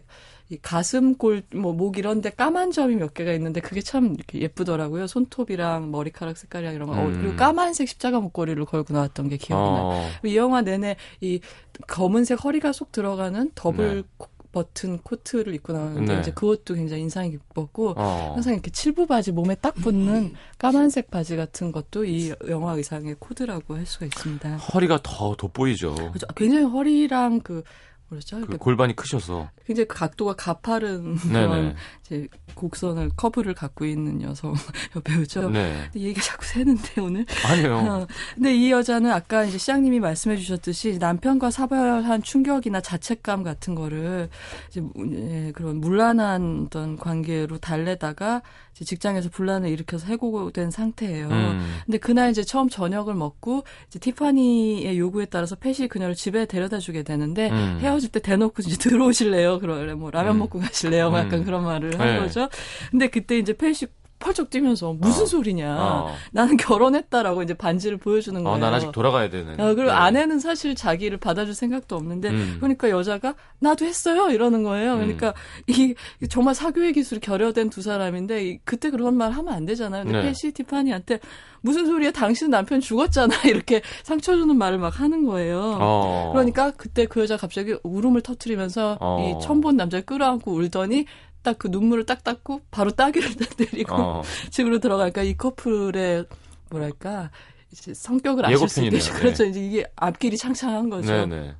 이 0.49 0.59
가슴골 0.61 1.45
뭐 1.55 1.73
목 1.73 1.97
이런 1.97 2.21
데 2.21 2.31
까만 2.31 2.73
점이 2.73 2.97
몇 2.97 3.15
개가 3.15 3.33
있는데 3.35 3.61
그게 3.61 3.81
참 3.81 4.15
이렇게 4.15 4.41
예쁘더라고요. 4.41 5.07
손톱이랑 5.07 5.91
머리카락 5.93 6.37
색깔이랑 6.37 6.75
이런 6.75 6.89
거. 6.89 6.95
어, 6.95 7.07
음. 7.07 7.21
그리고 7.21 7.37
까만색 7.37 7.89
십자가 7.89 8.19
목걸이를 8.21 8.65
걸고 8.65 8.93
나왔던 8.93 9.29
게 9.29 9.37
기억이 9.37 9.63
나요. 9.63 9.83
어. 9.85 10.09
이 10.25 10.37
영화 10.37 10.63
내내 10.63 10.97
이 11.21 11.41
검은색 11.87 12.45
허리가 12.45 12.73
쏙 12.73 12.91
들어가는 12.93 13.53
더블 13.55 14.03
네. 14.19 14.27
코- 14.53 14.63
버튼 14.63 14.99
코트를 14.99 15.55
입고 15.55 15.73
나오는데 15.73 16.15
네. 16.15 16.21
이제 16.21 16.31
그것도 16.33 16.75
굉장히 16.75 17.03
인상이 17.03 17.31
깊었고 17.31 17.95
어. 17.97 18.33
항상 18.35 18.53
이렇게 18.55 18.71
칠부 18.71 19.07
바지 19.07 19.33
몸에 19.33 19.55
딱 19.55 19.75
붙는 19.75 20.35
까만색 20.59 21.11
바지 21.11 21.37
같은 21.37 21.73
것도 21.73 22.05
이 22.05 22.33
영화 22.49 22.73
의상의 22.75 23.17
코드라고 23.19 23.77
할 23.77 23.87
수가 23.87 24.07
있습니다. 24.07 24.57
허리가 24.57 24.99
더 25.03 25.35
돋보이죠. 25.37 25.95
그죠? 26.13 26.27
굉장히 26.37 26.65
허리랑 26.65 27.41
그 27.41 27.63
뭐였죠? 28.11 28.37
그 28.37 28.43
이렇게 28.43 28.57
골반이 28.59 28.95
크셔서. 28.97 29.49
굉장히 29.67 29.87
그 29.89 29.97
각도가 29.97 30.35
가파른 30.35 31.17
네네. 31.17 31.47
그런 31.47 31.77
이제 32.05 32.27
곡선을 32.55 33.11
커브를 33.17 33.55
갖고 33.55 33.87
있는 33.87 34.21
여성 34.23 34.53
배우죠. 35.05 35.49
네. 35.51 35.89
근데 35.93 36.01
얘기가 36.07 36.21
자꾸 36.23 36.45
새는데 36.45 37.01
오늘. 37.01 37.25
아니에요. 37.47 37.77
어, 37.77 38.07
근데 38.35 38.55
이 38.55 38.71
여자는 38.73 39.11
아까 39.13 39.45
이제 39.45 39.59
시장님이 39.59 40.01
말씀해 40.01 40.37
주셨듯이 40.37 40.99
남편과 40.99 41.51
사별한 41.53 42.23
충격이나 42.25 42.81
자책감 42.81 43.45
같은 43.45 43.75
거를 43.77 44.29
이제 44.69 44.81
무- 44.81 44.93
예, 45.15 45.53
그런 45.55 45.77
문란한 45.81 46.65
어떤 46.67 46.97
관계로 46.97 47.59
달래다가 47.59 48.43
이제 48.75 48.85
직장에서 48.85 49.29
분란을 49.31 49.69
일으켜서 49.71 50.07
해고된 50.07 50.71
상태예요. 50.73 51.29
음. 51.29 51.77
근데 51.87 51.99
그날 51.99 52.31
이제 52.31 52.43
처음 52.43 52.69
저녁을 52.69 53.15
먹고 53.15 53.63
이제 53.89 53.99
티파니의 54.01 54.99
요구에 54.99 55.27
따라서 55.27 55.55
펫이 55.55 55.87
그녀를 55.89 56.15
집에 56.17 56.47
데려다 56.47 56.79
주게 56.79 57.03
되는데 57.05 57.51
음. 57.51 57.79
헤어 57.81 58.00
질때 58.01 58.21
대놓고 58.21 58.63
이제 58.67 58.77
들어오실래요? 58.77 59.61
그러래 59.61 59.95
뭐 59.95 60.11
라면 60.11 60.37
음. 60.37 60.39
먹고 60.41 60.59
가실래요? 60.59 61.11
뭐 61.11 61.19
약간 61.19 61.41
음. 61.41 61.45
그런 61.45 61.65
말을 61.65 61.99
한 61.99 62.15
네. 62.15 62.19
거죠. 62.19 62.49
근데 62.91 63.09
그때 63.09 63.39
이제 63.39 63.53
펫이 63.53 63.87
펄쩍 64.21 64.51
뛰면서 64.51 64.93
무슨 64.93 65.23
어. 65.25 65.27
소리냐? 65.27 65.77
어. 65.81 66.15
나는 66.31 66.57
결혼했다라고 66.57 67.43
이제 67.43 67.55
반지를 67.55 67.97
보여주는 67.97 68.41
거예요. 68.45 68.55
어, 68.57 68.59
난 68.59 68.73
아직 68.73 68.93
돌아가야 68.93 69.31
되는. 69.31 69.59
어, 69.59 69.75
그리고 69.75 69.85
네. 69.85 69.91
아내는 69.91 70.39
사실 70.39 70.75
자기를 70.75 71.17
받아줄 71.19 71.55
생각도 71.55 71.97
없는데 71.97 72.29
음. 72.29 72.57
그러니까 72.61 72.91
여자가 72.91 73.35
나도 73.59 73.85
했어요 73.87 74.29
이러는 74.31 74.63
거예요. 74.63 74.95
그러니까 74.97 75.35
이이 75.67 75.95
정말 76.29 76.55
사교의 76.55 76.93
기술이 76.93 77.21
결여된 77.21 77.71
두 77.71 77.83
사람인데 77.83 78.45
이- 78.47 78.59
그때 78.65 78.91
그런 78.91 79.17
말 79.17 79.33
하면 79.33 79.53
안 79.55 79.65
되잖아요. 79.65 80.05
근데 80.05 80.19
네. 80.21 80.29
패시 80.29 80.53
티파니한테 80.53 81.19
무슨 81.63 81.87
소리야 81.87 82.11
당신 82.11 82.51
남편 82.51 82.81
죽었잖아 82.81 83.35
이렇게 83.49 83.83
상처 84.03 84.35
주는 84.37 84.57
말을 84.57 84.79
막 84.79 85.01
하는 85.01 85.25
거예요. 85.25 85.79
어. 85.81 86.31
그러니까 86.33 86.71
그때 86.73 87.07
그 87.07 87.21
여자 87.21 87.37
갑자기 87.39 87.77
울음을 87.83 88.21
터트리면서 88.21 88.99
어. 89.01 89.19
이 89.39 89.43
처음 89.43 89.61
본 89.63 89.77
남자를 89.77 90.05
끌어안고 90.05 90.53
울더니 90.53 91.07
딱 91.43 91.59
그 91.59 91.69
눈물을 91.69 92.07
딱 92.07 92.25
닦고 92.25 92.63
바로 92.71 92.91
따귀를 92.91 93.35
딱 93.37 93.57
때리고 93.57 93.95
어. 93.95 94.23
집으로 94.51 94.79
들어갈까 94.79 95.23
이 95.23 95.37
커플의 95.37 96.27
뭐랄까 96.71 97.31
이제 97.73 97.93
성격을 97.95 98.47
아실 98.47 98.69
수. 98.69 98.85
있겠죠. 98.85 99.13
그렇죠. 99.15 99.45
이제 99.45 99.61
이게 99.65 99.85
앞길이 99.97 100.37
창창한 100.37 100.89
거죠. 100.91 101.11
네네. 101.13 101.55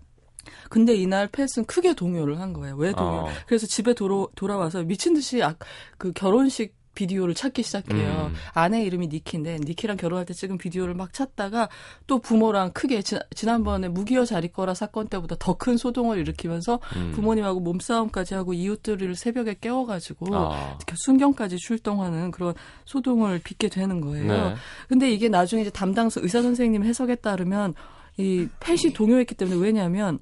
근데 0.69 0.95
이날 0.95 1.29
펫은 1.29 1.67
크게 1.67 1.95
동요를 1.95 2.41
한 2.41 2.53
거예요. 2.53 2.77
왜 2.77 2.93
동요? 2.93 3.27
어. 3.27 3.29
그래서 3.47 3.67
집에 3.67 3.93
돌아, 3.93 4.27
돌아와서 4.37 4.83
미친 4.83 5.15
듯이 5.15 5.43
아, 5.43 5.55
그 5.99 6.13
결혼식 6.13 6.75
비디오를 6.95 7.35
찾기 7.35 7.63
시작해요. 7.63 8.31
음. 8.33 8.35
아내 8.53 8.83
이름이 8.83 9.09
니키인데 9.09 9.59
니키랑 9.61 9.97
결혼할 9.97 10.27
때 10.27 10.35
찍은 10.35 10.59
비디오를 10.59 10.95
막 10.95 11.13
찾다가 11.13 11.69
또 12.07 12.19
부모랑 12.19 12.73
크게 12.73 13.03
지, 13.03 13.19
지난번에 13.35 13.89
무기여 13.89 14.25
자리거라 14.25 14.75
사건 14.75 15.07
때보다 15.09 15.37
더 15.39 15.61
큰 15.61 15.77
소동을 15.77 16.19
일으키면서 16.19 16.81
음. 16.97 17.13
부모님하고 17.15 17.61
몸싸움까지 17.61 18.35
하고 18.35 18.55
이웃들을 18.55 19.15
새벽에 19.15 19.57
깨워가지고 19.61 20.35
아. 20.35 20.79
순경까지 20.95 21.59
출동하는 21.59 22.31
그런 22.31 22.55
소동을 22.87 23.41
빚게 23.41 23.69
되는 23.69 24.01
거예요. 24.01 24.27
네. 24.33 24.55
근데 24.89 25.11
이게 25.11 25.29
나중에 25.29 25.63
이제 25.63 25.71
담당 25.71 26.09
의사 26.17 26.41
선생님 26.41 26.83
해석에 26.85 27.17
따르면 27.17 27.75
이 28.17 28.49
펫이 28.61 28.95
동요했기 28.95 29.35
때문에 29.35 29.61
왜냐하면 29.61 30.19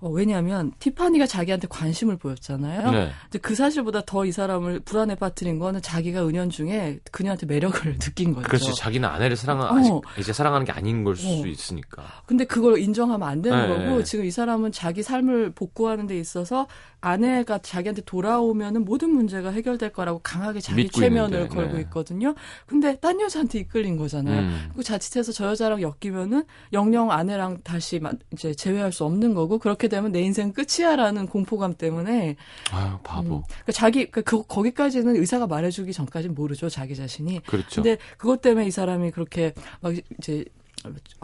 어, 0.00 0.08
왜냐하면 0.08 0.72
티파니가 0.78 1.26
자기한테 1.26 1.66
관심을 1.68 2.16
보였잖아요. 2.16 2.90
네. 2.90 3.10
근데 3.24 3.38
그 3.38 3.54
사실보다 3.54 4.02
더 4.06 4.24
이 4.24 4.32
사람을 4.32 4.80
불안에 4.80 5.14
빠뜨린 5.14 5.58
거는 5.58 5.80
자기가 5.82 6.26
은연중에 6.26 7.00
그녀한테 7.10 7.46
매력을 7.46 7.80
느낀 7.98 8.34
거죠. 8.34 8.46
그렇지. 8.48 8.74
자기는 8.74 9.08
아내를 9.08 9.36
사랑, 9.36 9.60
어. 9.60 9.64
아직 9.76 9.92
이제 10.18 10.32
사랑하는 10.32 10.64
게 10.66 10.72
아닌 10.72 11.04
걸수 11.04 11.26
어. 11.26 11.46
있으니까. 11.46 12.02
근데 12.26 12.44
그걸 12.44 12.78
인정하면 12.78 13.26
안 13.28 13.40
되는 13.42 13.60
네, 13.62 13.68
거고 13.68 13.98
네. 13.98 14.04
지금 14.04 14.24
이 14.24 14.30
사람은 14.30 14.72
자기 14.72 15.02
삶을 15.02 15.52
복구하는 15.52 16.06
데 16.06 16.18
있어서 16.18 16.66
아내가 17.02 17.58
자기한테 17.58 18.02
돌아오면은 18.02 18.84
모든 18.84 19.10
문제가 19.10 19.50
해결될 19.50 19.92
거라고 19.92 20.18
강하게 20.22 20.60
자기 20.60 20.88
최면을 20.90 21.34
있는데, 21.38 21.54
걸고 21.54 21.74
네. 21.76 21.80
있거든요. 21.82 22.34
근데 22.66 22.98
딴 22.98 23.20
여자한테 23.20 23.58
이끌린 23.60 23.96
거잖아요. 23.96 24.40
음. 24.40 24.64
그리고 24.68 24.82
자칫해서 24.82 25.32
저 25.32 25.46
여자랑 25.46 25.80
엮이면은 25.80 26.44
영영 26.74 27.10
아내랑 27.10 27.58
다시 27.64 27.98
마- 28.00 28.12
이제 28.32 28.54
재회할 28.54 28.92
수 28.92 29.04
없는 29.04 29.34
거고 29.34 29.58
그렇게 29.58 29.88
되면 29.90 30.10
내 30.12 30.22
인생 30.22 30.54
끝이야라는 30.54 31.26
공포감 31.26 31.74
때문에 31.74 32.36
아유, 32.72 32.98
바보. 33.04 33.36
음, 33.36 33.42
그러니까 33.46 33.72
자기 33.72 34.10
그 34.10 34.22
그- 34.22 34.42
거기까지는 34.44 35.16
의사가 35.16 35.46
말해주기 35.46 35.92
전까지는 35.92 36.34
모르죠 36.34 36.70
자기 36.70 36.96
자신이. 36.96 37.40
그렇죠. 37.40 37.82
근데 37.82 37.98
그것 38.16 38.40
때문에 38.40 38.66
이 38.66 38.70
사람이 38.70 39.10
그렇게 39.10 39.52
막 39.82 39.92
이제 40.18 40.44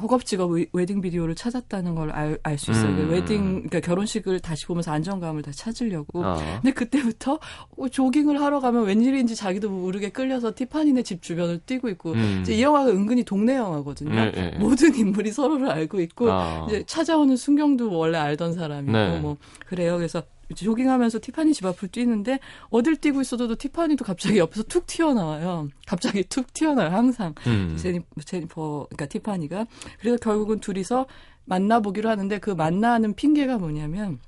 허겁지겁 0.01 0.51
웨- 0.51 0.67
웨딩 0.73 1.01
비디오를 1.01 1.35
찾았다는 1.35 1.95
걸 1.95 2.11
알 2.13 2.59
수 2.59 2.71
있어요. 2.71 2.91
음. 2.91 3.11
웨딩 3.11 3.45
그러니까 3.69 3.81
결혼식을 3.81 4.41
다시 4.41 4.67
보면서 4.67 4.91
안정감을 4.93 5.43
다 5.43 5.51
찾으려고. 5.53 6.23
어. 6.25 6.37
근데 6.63 6.73
그때부터 6.73 7.39
어, 7.77 7.89
조깅을 7.89 8.41
하러 8.41 8.61
가면 8.61 8.85
웬일인지 8.85 9.35
자기도 9.37 9.71
모르게 9.71 10.11
끌려서 10.11 10.55
티파니네 10.55 11.03
집 11.03 11.23
주변을 11.23 11.61
뛰고 11.67 11.89
있고 11.91 12.13
음. 12.13 12.39
이제 12.43 12.55
이 12.55 12.63
영화가 12.63 12.91
은근히 12.91 13.25
동네 13.25 13.57
영화거든요. 13.57 14.15
예, 14.15 14.33
예. 14.37 14.59
모든 14.59 14.95
인물이 14.95 15.33
서로를 15.33 15.71
알고 15.71 16.01
있고 16.01 16.31
아. 16.31 16.67
이제 16.69 16.83
찾아오는 16.87 17.37
순경도 17.37 17.97
원래 17.97 18.19
알던 18.19 18.55
사람이고 18.55 18.93
네. 18.93 19.19
뭐 19.21 19.37
그래요. 19.67 19.97
그래서 19.97 20.23
조깅하면서 20.55 21.19
티파니 21.21 21.53
집 21.55 21.67
앞을 21.67 21.89
뛰는데 21.89 22.39
어딜 22.71 22.97
뛰고 22.97 23.21
있어도 23.21 23.55
티파니도 23.57 24.05
갑자기 24.05 24.39
옆에서 24.39 24.63
툭 24.65 24.87
튀어나와요. 24.87 25.69
갑자기 25.87 26.23
툭 26.25 26.53
튀어나와요. 26.53 26.93
항상 26.95 27.35
음. 27.47 27.77
제니, 27.81 28.01
제니퍼 28.25 28.87
그러니까 28.89 29.07
티파니가 29.07 29.67
그래서 30.01 30.17
결국은 30.19 30.61
둘이서 30.61 31.07
만나보기로 31.47 32.09
하는데 32.09 32.39
그 32.39 32.51
만나는 32.51 33.15
핑계가 33.15 33.59
뭐냐면 33.59 34.19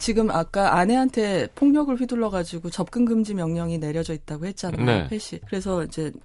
지금 0.00 0.28
아까 0.30 0.76
아내한테 0.76 1.46
폭력을 1.54 1.94
휘둘러 1.94 2.28
가지고 2.28 2.68
접근 2.68 3.04
금지 3.04 3.32
명령이 3.32 3.78
내려져 3.78 4.12
있다고 4.12 4.46
했잖아요. 4.46 4.84
네. 4.84 5.06
팻이. 5.08 5.38
그래서 5.46 5.84
이제 5.84 6.10
가- 6.10 6.18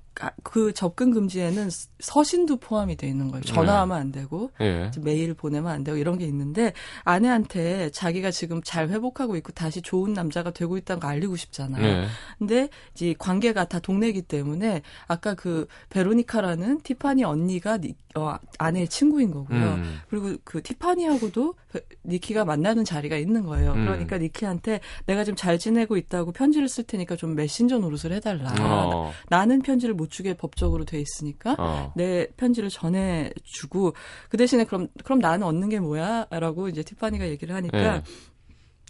그 0.43 0.73
접근 0.73 1.11
금지에는 1.11 1.69
서신도 1.99 2.57
포함이 2.57 2.97
돼 2.97 3.07
있는 3.07 3.29
거예요. 3.29 3.41
전화하면 3.43 3.97
안 3.97 4.11
되고 4.11 4.51
예. 4.59 4.91
메일 4.99 5.33
보내면 5.33 5.71
안 5.71 5.83
되고 5.83 5.97
이런 5.97 6.17
게 6.17 6.25
있는데 6.25 6.73
아내한테 7.03 7.89
자기가 7.91 8.31
지금 8.31 8.61
잘 8.63 8.89
회복하고 8.89 9.35
있고 9.37 9.51
다시 9.51 9.81
좋은 9.81 10.13
남자가 10.13 10.51
되고 10.51 10.77
있다는 10.77 10.99
거 10.99 11.07
알리고 11.07 11.35
싶잖아요. 11.35 11.81
네. 11.81 12.07
근데 12.37 12.69
이제 12.93 13.13
관계가 13.17 13.65
다 13.65 13.79
동네이기 13.79 14.23
때문에 14.23 14.81
아까 15.07 15.33
그 15.35 15.67
베로니카라는 15.89 16.81
티파니 16.81 17.23
언니가 17.23 17.77
니, 17.77 17.95
어, 18.15 18.35
아내의 18.57 18.87
친구인 18.87 19.31
거고요. 19.31 19.57
음. 19.75 19.99
그리고 20.09 20.35
그 20.43 20.61
티파니하고도 20.61 21.53
베- 21.71 21.81
니키가 22.05 22.45
만나는 22.45 22.83
자리가 22.85 23.17
있는 23.17 23.43
거예요. 23.45 23.73
음. 23.73 23.85
그러니까 23.85 24.17
니키한테 24.17 24.79
내가 25.05 25.23
지금 25.23 25.35
잘 25.35 25.59
지내고 25.59 25.97
있다고 25.97 26.31
편지를 26.31 26.67
쓸 26.67 26.83
테니까 26.85 27.15
좀 27.15 27.35
메신저 27.35 27.77
노릇을 27.79 28.11
해달라. 28.13 28.53
어. 28.59 29.11
나는 29.29 29.61
편지를 29.61 29.93
못 29.99 30.09
주게 30.09 30.33
법적으로 30.33 30.85
돼 30.85 30.99
있으니까 30.99 31.55
어. 31.59 31.91
내 31.95 32.27
편지를 32.37 32.69
전해 32.69 33.31
주고 33.43 33.93
그 34.29 34.37
대신에 34.37 34.63
그럼 34.63 34.87
그럼 35.03 35.19
나는 35.19 35.45
얻는 35.45 35.67
게 35.67 35.79
뭐야?라고 35.79 36.69
이제 36.69 36.81
티파니가 36.83 37.27
얘기를 37.27 37.53
하니까 37.53 37.97
예. 37.97 38.03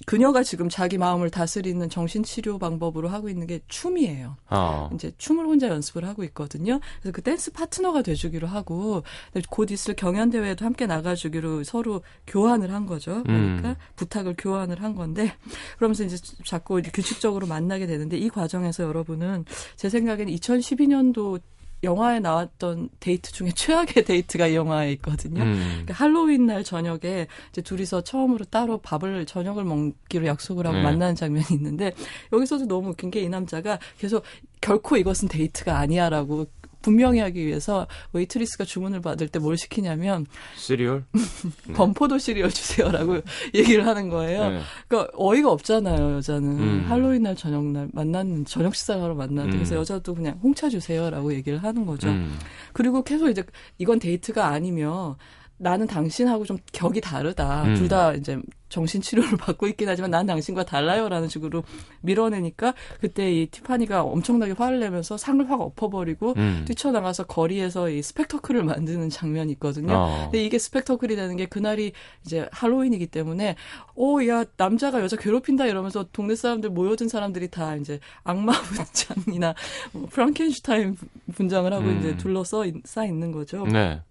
그녀가 0.05 0.43
지금 0.43 0.69
자기 0.69 0.97
마음을 0.97 1.29
다스리는 1.29 1.89
정신치료 1.89 2.57
방법으로 2.57 3.09
하고 3.09 3.29
있는 3.29 3.47
게 3.47 3.59
춤이에요. 3.67 4.37
어. 4.49 4.89
이제 4.93 5.11
춤을 5.17 5.45
혼자 5.45 5.67
연습을 5.67 6.05
하고 6.05 6.23
있거든요. 6.25 6.79
그래서 7.01 7.11
그 7.13 7.21
댄스 7.21 7.51
파트너가 7.51 8.01
돼주기로 8.01 8.47
하고 8.47 9.03
근데 9.33 9.45
곧 9.49 9.71
있을 9.71 9.95
경연 9.95 10.29
대회에도 10.29 10.65
함께 10.65 10.85
나가주기로 10.85 11.63
서로 11.63 12.01
교환을 12.27 12.73
한 12.73 12.85
거죠. 12.85 13.23
그러니까 13.23 13.69
음. 13.69 13.75
부탁을 13.95 14.35
교환을 14.37 14.81
한 14.81 14.95
건데 14.95 15.33
그러면서 15.77 16.03
이제 16.03 16.17
자꾸 16.45 16.81
규칙적으로 16.81 17.47
만나게 17.47 17.85
되는데 17.85 18.17
이 18.17 18.29
과정에서 18.29 18.83
여러분은 18.83 19.45
제 19.75 19.89
생각에는 19.89 20.33
2012년도 20.33 21.39
영화에 21.83 22.19
나왔던 22.19 22.89
데이트 22.99 23.31
중에 23.31 23.51
최악의 23.55 24.03
데이트가 24.05 24.47
이 24.47 24.55
영화에 24.55 24.91
있거든요. 24.93 25.43
음. 25.43 25.59
그러니까 25.85 25.93
할로윈 25.93 26.45
날 26.47 26.63
저녁에 26.63 27.27
이제 27.51 27.61
둘이서 27.61 28.01
처음으로 28.01 28.45
따로 28.45 28.79
밥을 28.79 29.25
저녁을 29.25 29.63
먹기로 29.63 30.25
약속을 30.25 30.65
하고 30.65 30.77
네. 30.77 30.83
만나는 30.83 31.15
장면이 31.15 31.45
있는데 31.51 31.93
여기서도 32.33 32.67
너무 32.67 32.89
웃긴 32.89 33.11
게 33.11 33.19
이 33.19 33.27
남자가 33.29 33.79
계속 33.97 34.23
결코 34.61 34.95
이것은 34.97 35.27
데이트가 35.27 35.77
아니야라고 35.77 36.47
분명히 36.81 37.19
하기 37.19 37.45
위해서 37.45 37.87
웨이트리스가 38.13 38.63
주문을 38.65 39.01
받을 39.01 39.27
때 39.27 39.39
뭘 39.39 39.57
시키냐면 39.57 40.25
시리얼? 40.55 41.05
네. 41.67 41.73
건포도 41.73 42.17
시리얼 42.17 42.49
주세요라고 42.51 43.21
얘기를 43.55 43.85
하는 43.87 44.09
거예요. 44.09 44.49
네. 44.49 44.59
그러니까 44.87 45.11
어이가 45.15 45.51
없잖아요, 45.51 46.15
여자는. 46.15 46.49
음. 46.59 46.85
할로윈 46.87 47.23
날 47.23 47.35
저녁 47.35 47.63
날 47.65 47.87
만났는 47.93 48.45
저녁 48.45 48.75
식사를 48.75 49.01
하러 49.01 49.15
만났는데 49.15 49.51
음. 49.51 49.59
그래서 49.59 49.75
여자도 49.75 50.15
그냥 50.15 50.39
홍차 50.43 50.69
주세요라고 50.69 51.33
얘기를 51.33 51.61
하는 51.63 51.85
거죠. 51.85 52.09
음. 52.09 52.37
그리고 52.73 53.03
계속 53.03 53.29
이제 53.29 53.43
이건 53.77 53.99
데이트가 53.99 54.47
아니며 54.47 55.17
나는 55.59 55.87
당신하고 55.87 56.45
좀 56.45 56.57
격이 56.71 57.01
다르다. 57.01 57.63
음. 57.63 57.75
둘다 57.75 58.13
이제 58.13 58.41
정신 58.69 59.01
치료를 59.01 59.31
받고 59.37 59.67
있긴 59.67 59.89
하지만 59.89 60.11
난 60.11 60.25
당신과 60.25 60.63
달라요라는 60.63 61.27
식으로 61.27 61.63
밀어내니까 62.01 62.73
그때 63.01 63.31
이 63.31 63.47
티파니가 63.47 64.03
엄청나게 64.03 64.53
화를 64.53 64.79
내면서 64.79 65.17
상을 65.17 65.49
확 65.49 65.59
엎어버리고 65.59 66.33
음. 66.37 66.63
뛰쳐나가서 66.65 67.25
거리에서 67.25 67.89
이 67.89 68.01
스펙터클을 68.01 68.63
만드는 68.63 69.09
장면이 69.09 69.51
있거든요. 69.53 69.93
어. 69.93 70.21
근데 70.23 70.43
이게 70.45 70.57
스펙터클이 70.57 71.15
되는 71.15 71.35
게 71.35 71.45
그날이 71.45 71.91
이제 72.25 72.47
할로윈이기 72.51 73.07
때문에 73.07 73.55
오야 73.95 74.45
남자가 74.55 75.01
여자 75.01 75.17
괴롭힌다 75.17 75.65
이러면서 75.65 76.05
동네 76.13 76.35
사람들 76.35 76.69
모여든 76.69 77.09
사람들이 77.09 77.49
다 77.49 77.75
이제 77.75 77.99
악마 78.23 78.53
분장이나 78.61 79.55
뭐 79.91 80.07
프랑켄슈타인 80.09 80.95
분장을 81.33 81.71
하고 81.73 81.85
음. 81.85 81.99
이제 81.99 82.15
둘러싸 82.15 82.63
쌓 82.85 83.05
있는 83.05 83.31
거죠. 83.31 83.65
네. 83.65 84.01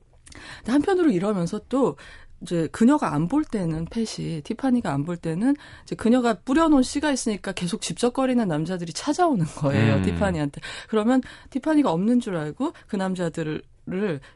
한편으로 0.67 1.11
이러면서 1.11 1.61
또 1.69 1.97
이제 2.41 2.69
그녀가 2.71 3.15
안 3.15 3.27
볼 3.29 3.43
때는 3.45 3.87
펫이 3.87 4.43
티파니가 4.43 4.93
안 4.93 5.05
볼 5.05 5.17
때는 5.17 5.57
이제 5.83 5.97
그녀가 5.97 6.35
뿌려놓은 6.35 6.85
씨가 6.85 7.11
있으니까 7.11 7.51
계속 7.53 7.81
집적거리는 7.81 8.47
남자들이 8.47 8.93
찾아오는 8.93 9.45
거예요 9.45 9.97
음. 9.97 10.03
티파니한테 10.03 10.61
그러면 10.89 11.21
티파니가 11.51 11.91
없는 11.91 12.21
줄 12.21 12.37
알고 12.37 12.73
그 12.87 12.95
남자들을 12.97 13.63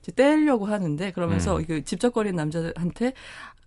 이제 0.02 0.12
떼려고 0.16 0.66
하는데 0.66 1.12
그러면서 1.12 1.58
음. 1.58 1.64
그 1.66 1.84
집적거리는 1.84 2.34
남자한테 2.34 3.12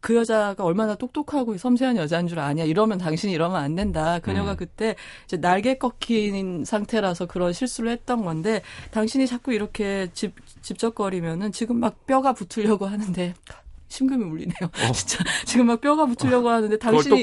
그 0.01 0.15
여자가 0.15 0.63
얼마나 0.63 0.93
똑똑하고 0.93 1.57
섬세한 1.57 1.97
여자인 1.97 2.27
줄 2.27 2.37
아냐 2.39 2.63
이러면 2.63 2.99
당신이 2.99 3.33
이러면 3.33 3.59
안 3.59 3.73
된다 3.73 4.19
그녀가 4.19 4.51
음. 4.51 4.57
그때 4.57 4.95
이제 5.23 5.37
날개 5.37 5.79
꺾인 5.79 6.63
상태라서 6.65 7.25
그런 7.25 7.53
실수를 7.53 7.89
했던 7.91 8.23
건데 8.23 8.61
당신이 8.91 9.25
자꾸 9.25 9.51
이렇게 9.53 10.09
집 10.13 10.35
집적거리면은 10.65 11.51
지금 11.51 11.79
막 11.79 12.07
뼈가 12.07 12.33
붙으려고 12.33 12.87
하는데 12.87 13.33
심금이 13.87 14.25
울리네요. 14.25 14.71
진짜 14.93 15.23
지금 15.45 15.67
막 15.67 15.79
뼈가 15.79 16.07
붙으려고 16.07 16.49
하는데 16.49 16.73
어. 16.75 16.77
당신이. 16.79 17.21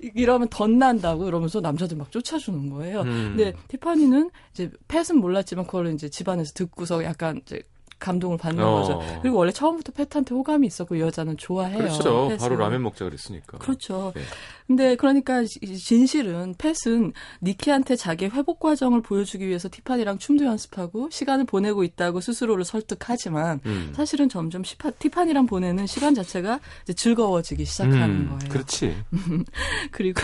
이러면 0.14 0.48
덧난다고 0.48 1.28
이러면서 1.28 1.60
남자들 1.60 1.98
막 1.98 2.10
쫓아주는 2.10 2.70
거예요. 2.70 3.02
음. 3.02 3.34
근데 3.36 3.52
티파니는 3.68 4.30
이제 4.52 4.70
펫은 4.88 5.18
몰랐지만 5.20 5.66
그걸 5.66 5.92
이제 5.92 6.08
집안에서 6.08 6.52
듣고서 6.54 7.04
약간 7.04 7.42
이제 7.44 7.62
감동을 8.04 8.36
받는 8.38 8.62
어. 8.62 8.74
거죠. 8.80 9.02
그리고 9.22 9.38
원래 9.38 9.50
처음부터 9.52 9.92
펫한테 9.92 10.34
호감이 10.34 10.66
있었고 10.66 10.96
이 10.96 11.00
여자는 11.00 11.36
좋아해요. 11.38 11.78
그렇죠. 11.78 12.28
펫을. 12.28 12.36
바로 12.38 12.56
라면 12.56 12.82
먹자 12.82 13.04
그랬으니까. 13.06 13.58
그렇죠. 13.58 14.12
네. 14.14 14.22
근데 14.66 14.96
그러니까 14.96 15.44
지- 15.44 15.60
진실은 15.78 16.54
펫은 16.56 17.12
니키한테 17.42 17.96
자기 17.96 18.26
회복 18.26 18.60
과정을 18.60 19.02
보여주기 19.02 19.46
위해서 19.46 19.68
티파니랑 19.70 20.18
춤도 20.18 20.44
연습하고 20.44 21.08
시간을 21.10 21.44
보내고 21.44 21.84
있다고 21.84 22.20
스스로를 22.20 22.64
설득하지만 22.64 23.60
음. 23.66 23.92
사실은 23.94 24.28
점점 24.28 24.64
시파, 24.64 24.90
티파니랑 24.90 25.46
보내는 25.46 25.86
시간 25.86 26.14
자체가 26.14 26.60
즐거워지기 26.96 27.64
시작하는 27.64 28.10
음, 28.10 28.26
거예요. 28.38 28.50
그렇지. 28.52 28.96
그리고 29.90 30.20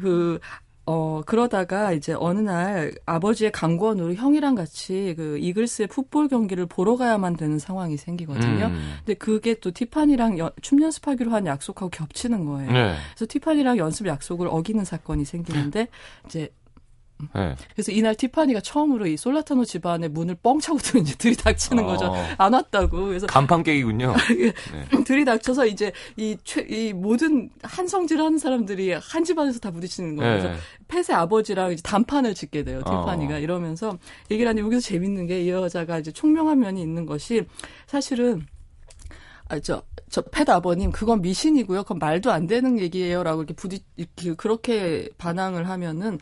그 0.00 0.38
어, 0.90 1.20
그러다가 1.26 1.92
이제 1.92 2.14
어느 2.18 2.38
날 2.40 2.92
아버지의 3.04 3.52
강권으로 3.52 4.14
형이랑 4.14 4.54
같이 4.54 5.12
그 5.18 5.36
이글스의 5.38 5.88
풋볼 5.88 6.28
경기를 6.28 6.64
보러 6.64 6.96
가야만 6.96 7.36
되는 7.36 7.58
상황이 7.58 7.98
생기거든요. 7.98 8.66
음. 8.68 8.94
근데 9.04 9.12
그게 9.12 9.52
또 9.60 9.70
티파니랑 9.70 10.38
여- 10.38 10.50
춤 10.62 10.80
연습하기로 10.80 11.30
한 11.30 11.44
약속하고 11.44 11.90
겹치는 11.90 12.46
거예요. 12.46 12.72
네. 12.72 12.94
그래서 13.14 13.26
티파니랑 13.28 13.76
연습 13.76 14.06
약속을 14.06 14.48
어기는 14.50 14.82
사건이 14.82 15.26
생기는데 15.26 15.88
이제 16.24 16.48
네. 17.34 17.56
그래서 17.72 17.90
이날 17.90 18.14
티파니가 18.14 18.60
처음으로 18.60 19.06
이 19.06 19.16
솔라타노 19.16 19.64
집안의 19.64 20.10
문을 20.10 20.36
뻥 20.42 20.60
차고 20.60 20.78
들 20.78 21.00
이제 21.00 21.14
들이닥치는 21.16 21.84
거죠. 21.86 22.06
어. 22.06 22.24
안 22.38 22.52
왔다고. 22.52 23.06
그래서 23.06 23.26
간판 23.26 23.62
깨기군요. 23.62 24.14
네. 24.30 25.02
들이닥쳐서 25.04 25.66
이제 25.66 25.90
이, 26.16 26.36
최, 26.44 26.60
이 26.68 26.92
모든 26.92 27.50
한성질 27.62 28.20
하는 28.20 28.38
사람들이 28.38 28.92
한 28.92 29.24
집안에서 29.24 29.58
다 29.58 29.70
부딪히는 29.70 30.16
거예요. 30.16 30.34
네. 30.36 30.40
그래서 30.88 31.12
펫의 31.12 31.18
아버지랑 31.18 31.72
이제 31.72 31.82
단판을 31.82 32.34
짓게 32.34 32.64
돼요. 32.64 32.82
어. 32.84 32.90
티파니가 32.90 33.38
이러면서 33.38 33.98
얘기를 34.30 34.48
하는데 34.48 34.64
여기서 34.64 34.80
재밌는 34.86 35.26
게 35.26 35.38
이 35.38 35.50
여자가 35.50 35.98
이제 35.98 36.10
총명한 36.10 36.58
면이 36.58 36.80
있는 36.82 37.06
것이 37.06 37.44
사실은 37.86 38.44
아, 39.48 39.58
저, 39.60 39.82
저, 40.10 40.20
펫 40.20 40.46
아버님, 40.50 40.90
그건 40.92 41.22
미신이고요. 41.22 41.84
그건 41.84 41.98
말도 41.98 42.30
안 42.30 42.46
되는 42.46 42.78
얘기예요. 42.78 43.22
라고 43.22 43.40
이렇게 43.42 43.54
부딪, 43.54 43.82
이렇게, 43.96 44.34
그렇게 44.34 45.08
반항을 45.16 45.68
하면은, 45.70 46.18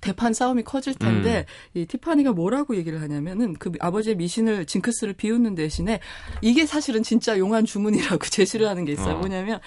대판 0.00 0.32
싸움이 0.32 0.62
커질 0.62 0.94
텐데 0.94 1.46
이 1.74 1.86
티파니가 1.86 2.32
뭐라고 2.32 2.76
얘기를 2.76 3.00
하냐면은 3.00 3.54
그 3.54 3.72
아버지의 3.80 4.16
미신을 4.16 4.66
징크스를 4.66 5.14
비웃는 5.14 5.54
대신에 5.54 6.00
이게 6.40 6.66
사실은 6.66 7.02
진짜 7.02 7.38
용한 7.38 7.64
주문이라고 7.64 8.26
제시를 8.30 8.68
하는 8.68 8.84
게 8.84 8.92
있어요. 8.92 9.16
어. 9.16 9.18
뭐냐면 9.18 9.60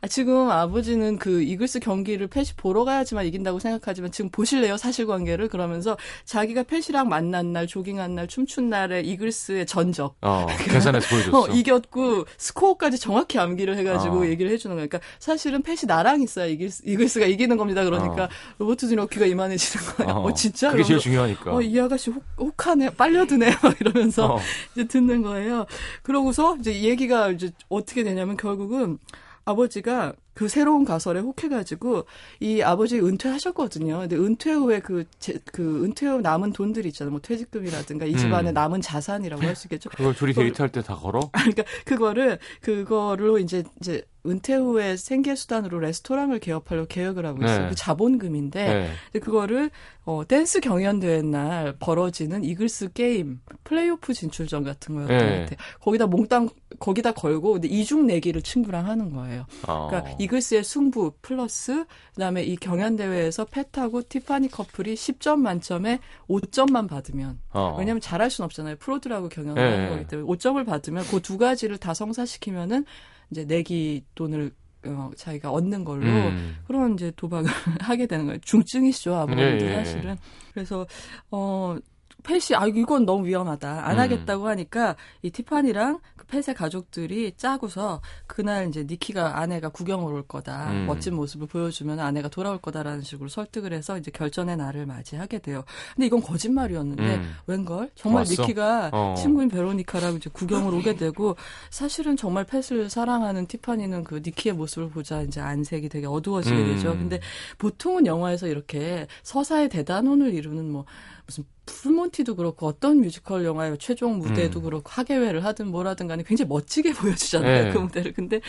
아, 0.00 0.08
지금 0.08 0.50
아버지는 0.50 1.18
그 1.18 1.42
이글스 1.42 1.80
경기를 1.80 2.26
펫이 2.26 2.48
보러 2.56 2.84
가야지만 2.84 3.26
이긴다고 3.26 3.58
생각하지만 3.58 4.10
지금 4.10 4.30
보실래요 4.30 4.76
사실관계를 4.76 5.48
그러면서 5.48 5.96
자기가 6.24 6.64
펫이랑 6.64 7.08
만난 7.08 7.52
날 7.52 7.66
조깅한 7.66 8.14
날 8.14 8.28
춤춘 8.28 8.68
날에 8.68 9.00
이글스의 9.00 9.66
전적 9.66 10.16
어, 10.20 10.46
계산해서 10.64 11.08
보여줬어. 11.10 11.40
어, 11.40 11.48
이겼고 11.48 12.26
스코어까지 12.36 12.98
정확히 12.98 13.38
암기를 13.38 13.76
해가지고 13.78 14.20
어. 14.20 14.26
얘기를 14.26 14.50
해주는 14.50 14.76
거니까 14.76 14.90
그러니까 14.90 15.00
사실은 15.18 15.62
펫이 15.62 15.80
나랑 15.86 16.22
있어야 16.22 16.46
이글스, 16.46 16.82
이글스가 16.86 17.26
이기는 17.26 17.56
겁니다. 17.56 17.84
그러니까 17.84 18.24
어. 18.24 18.28
로버트 18.58 18.88
디너키가 18.88 19.26
이만 19.26 19.49
해지는 19.50 19.86
거예요. 19.96 20.12
어, 20.14 20.34
진짜? 20.34 20.70
그게 20.70 20.82
제일 20.82 20.98
중요하니까. 21.00 21.54
어, 21.54 21.60
이 21.60 21.78
아가씨 21.78 22.10
혹, 22.10 22.22
혹하네, 22.38 22.90
빨려드네, 22.90 23.50
막 23.62 23.74
이러면서 23.80 24.34
어. 24.34 24.40
이제 24.72 24.86
듣는 24.86 25.22
거예요. 25.22 25.66
그러고서 26.02 26.56
이제 26.56 26.72
이 26.72 26.88
얘기가 26.88 27.30
이제 27.30 27.50
어떻게 27.68 28.02
되냐면 28.04 28.36
결국은 28.36 28.98
아버지가 29.44 30.12
그 30.34 30.48
새로운 30.48 30.84
가설에 30.84 31.20
혹해가지고 31.20 32.04
이 32.40 32.62
아버지 32.62 32.98
은퇴하셨거든요. 33.00 33.98
근데 34.00 34.16
은퇴 34.16 34.52
후에 34.52 34.80
그, 34.80 35.04
제, 35.18 35.38
그 35.52 35.84
은퇴 35.84 36.06
후 36.06 36.20
남은 36.20 36.52
돈들이 36.52 36.88
있잖아요. 36.88 37.10
뭐 37.12 37.20
퇴직금이라든가 37.20 38.06
이 38.06 38.16
집안의 38.16 38.52
음. 38.52 38.54
남은 38.54 38.80
자산이라고 38.80 39.42
할 39.42 39.54
수 39.56 39.66
있겠죠. 39.66 39.90
그걸 39.90 40.14
둘이 40.14 40.32
데이트할 40.32 40.70
때 40.70 40.80
다 40.82 40.94
걸어? 40.94 41.20
그러니까 41.34 41.64
그거를 41.84 42.38
그거로 42.62 43.38
이제 43.38 43.64
이제 43.80 44.02
은퇴 44.26 44.54
후에 44.54 44.96
생계 44.96 45.34
수단으로 45.34 45.78
레스토랑을 45.80 46.40
개업하려고 46.40 46.86
계획을 46.88 47.24
하고 47.24 47.42
있어요. 47.42 47.62
네. 47.62 47.68
그 47.70 47.74
자본금인데 47.74 48.90
네. 49.12 49.20
그거를 49.20 49.70
어 50.04 50.22
댄스 50.28 50.60
경연대회 50.60 51.22
날 51.22 51.74
벌어지는 51.78 52.44
이글스 52.44 52.92
게임 52.92 53.40
플레이오프 53.64 54.12
진출전 54.12 54.62
같은 54.64 54.94
거였던 54.94 55.16
네. 55.18 55.24
것 55.24 55.40
같아요. 55.50 55.56
거기다 55.80 56.06
몽땅 56.06 56.48
거기다 56.78 57.12
걸고 57.12 57.52
근데 57.54 57.68
이중 57.68 58.06
내기를 58.06 58.42
친구랑 58.42 58.86
하는 58.86 59.10
거예요. 59.12 59.46
어. 59.66 59.88
그러니까 59.88 60.14
이글스의 60.24 60.64
승부 60.64 61.12
플러스 61.22 61.86
그다음에 62.14 62.42
이 62.42 62.56
경연 62.56 62.96
대회에서 62.96 63.46
팻하고 63.46 64.02
티파니 64.08 64.48
커플이 64.48 64.94
10점 64.94 65.38
만점에 65.38 66.00
5점만 66.28 66.88
받으면 66.88 67.38
어. 67.52 67.76
왜냐면 67.78 68.00
잘할 68.00 68.30
수는 68.30 68.44
없잖아요. 68.46 68.76
프로들하고 68.76 69.28
경연을 69.30 69.62
네. 69.62 69.70
하는 69.70 69.88
거기 69.90 70.06
때문에 70.06 70.28
5점을 70.28 70.66
받으면 70.66 71.04
그 71.04 71.20
두 71.30 71.38
가지를 71.38 71.78
다 71.78 71.94
성사시키면은 71.94 72.84
이제 73.30 73.44
내기 73.44 74.04
돈을 74.16 74.50
어, 74.86 75.10
자기가 75.16 75.52
얻는 75.52 75.84
걸로 75.84 76.06
음. 76.06 76.56
그런 76.66 76.94
이제 76.94 77.12
도박을 77.14 77.48
하게 77.80 78.06
되는 78.06 78.26
거예요. 78.26 78.40
중증이시죠, 78.40 79.14
아버님도 79.14 79.64
예, 79.64 79.68
예, 79.68 79.70
예. 79.70 79.84
사실은. 79.84 80.16
그래서 80.52 80.86
어 81.30 81.76
펫이 82.24 82.56
아 82.56 82.66
이건 82.66 83.04
너무 83.06 83.26
위험하다. 83.26 83.86
안 83.86 83.94
음. 83.94 84.00
하겠다고 84.00 84.48
하니까 84.48 84.96
이 85.22 85.30
티파니랑 85.30 86.00
그 86.16 86.19
펫의 86.30 86.54
가족들이 86.54 87.32
짜고서 87.36 88.00
그날 88.26 88.68
이제 88.68 88.84
니키가 88.88 89.38
아내가 89.38 89.68
구경을 89.68 90.12
올 90.12 90.22
거다. 90.26 90.70
음. 90.70 90.86
멋진 90.86 91.14
모습을 91.14 91.46
보여주면 91.46 92.00
아내가 92.00 92.28
돌아올 92.28 92.58
거다라는 92.58 93.02
식으로 93.02 93.28
설득을 93.28 93.72
해서 93.72 93.98
이제 93.98 94.10
결전의 94.10 94.56
날을 94.56 94.86
맞이하게 94.86 95.40
돼요. 95.40 95.64
근데 95.94 96.06
이건 96.06 96.22
거짓말이었는데 96.22 97.16
음. 97.16 97.34
웬걸 97.46 97.90
정말 97.94 98.20
왔어? 98.20 98.42
니키가 98.42 98.90
어. 98.92 99.14
친구인 99.18 99.48
베로니카랑 99.48 100.16
이제 100.16 100.30
구경을 100.32 100.72
오게 100.74 100.96
되고 100.96 101.36
사실은 101.70 102.16
정말 102.16 102.44
펫을 102.44 102.88
사랑하는 102.88 103.46
티파니는 103.46 104.04
그 104.04 104.22
니키의 104.24 104.54
모습을 104.54 104.90
보자 104.90 105.22
이제 105.22 105.40
안색이 105.40 105.88
되게 105.88 106.06
어두워지게 106.06 106.56
음. 106.56 106.66
되죠. 106.74 106.92
근데 106.92 107.20
보통은 107.58 108.06
영화에서 108.06 108.46
이렇게 108.46 109.06
서사의 109.22 109.68
대단원을 109.68 110.32
이루는 110.34 110.70
뭐 110.70 110.84
무슨 111.26 111.44
풀몬티도 111.66 112.36
그렇고 112.36 112.66
어떤 112.66 113.00
뮤지컬 113.00 113.44
영화의 113.44 113.78
최종 113.78 114.18
무대도 114.18 114.60
음. 114.60 114.64
그렇고 114.64 114.84
학예회를 114.86 115.44
하든 115.44 115.68
뭐라든 115.68 116.06
간에 116.06 116.22
굉장히 116.22 116.48
멋지게 116.48 116.92
보여주잖아요. 116.94 117.64
네. 117.64 117.72
그 117.72 117.78
무대를. 117.78 118.12
근데 118.12 118.40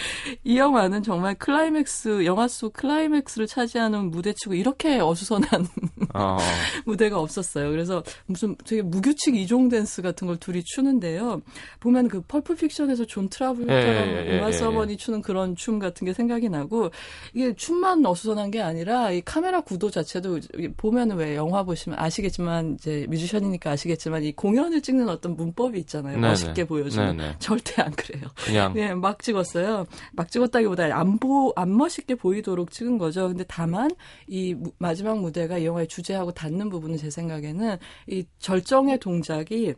이 0.44 0.58
영화는 0.58 1.04
정말 1.04 1.36
클라이맥스 1.36 2.26
영화 2.26 2.48
속 2.48 2.74
클라이맥스를 2.74 3.48
차지하는 3.48 4.12
무대치고 4.12 4.56
이렇게 4.56 5.00
어수선한 5.00 5.68
어. 6.14 6.38
무대가 6.86 7.20
없었어요. 7.20 7.70
그래서 7.72 8.04
무슨 8.26 8.56
되게 8.66 8.82
무규칙 8.82 9.36
이종 9.36 9.70
댄스 9.70 10.02
같은 10.02 10.28
걸 10.28 10.38
둘이 10.38 10.64
추는데요. 10.64 11.42
보면 11.80 12.08
그 12.08 12.22
펄프 12.22 12.56
픽션에서 12.56 13.06
존 13.06 13.30
트라볼타처럼 13.30 13.70
예, 13.78 14.28
예, 14.28 14.38
우마 14.38 14.48
예, 14.48 14.52
서먼이 14.52 14.98
추는 14.98 15.22
그런 15.22 15.56
춤 15.56 15.80
같은 15.80 16.06
게 16.06 16.14
생각이 16.14 16.50
나고 16.50 16.92
이게 17.34 17.54
춤만 17.54 18.06
어수선한 18.06 18.52
게 18.52 18.62
아니라 18.62 19.12
이 19.12 19.22
카메라 19.22 19.62
구도 19.62 19.90
자체도 19.90 20.40
보면은 20.78 21.18
왜 21.18 21.36
영화 21.36 21.64
보시면 21.64 22.00
아시겠지만 22.00 22.76
이제 22.76 23.01
뮤지션이니까 23.08 23.72
아시겠지만 23.72 24.24
이 24.24 24.32
공연을 24.34 24.82
찍는 24.82 25.10
어떤 25.10 25.36
문법이 25.36 25.80
있잖아요. 25.80 26.16
네네. 26.16 26.28
멋있게 26.28 26.66
보여주는 26.66 27.18
네네. 27.18 27.36
절대 27.40 27.82
안 27.82 27.92
그래요. 27.92 28.24
그냥 28.46 28.74
네, 28.74 28.94
막 28.94 29.22
찍었어요. 29.22 29.86
막 30.14 30.30
찍었다기보다 30.32 30.98
안 30.98 31.18
보, 31.20 31.54
안 31.56 31.76
멋있게 31.76 32.16
보이도록 32.16 32.72
찍은 32.72 32.98
거죠. 32.98 33.28
근데 33.28 33.44
다만 33.48 33.90
이 34.28 34.54
무- 34.54 34.72
마지막 34.78 35.20
무대가 35.20 35.58
이 35.58 35.66
영화의 35.66 35.88
주제하고 35.88 36.32
닿는 36.32 36.70
부분은 36.70 36.98
제 36.98 37.10
생각에는 37.10 37.78
이 38.08 38.26
절정의 38.40 39.00
동작이 39.00 39.74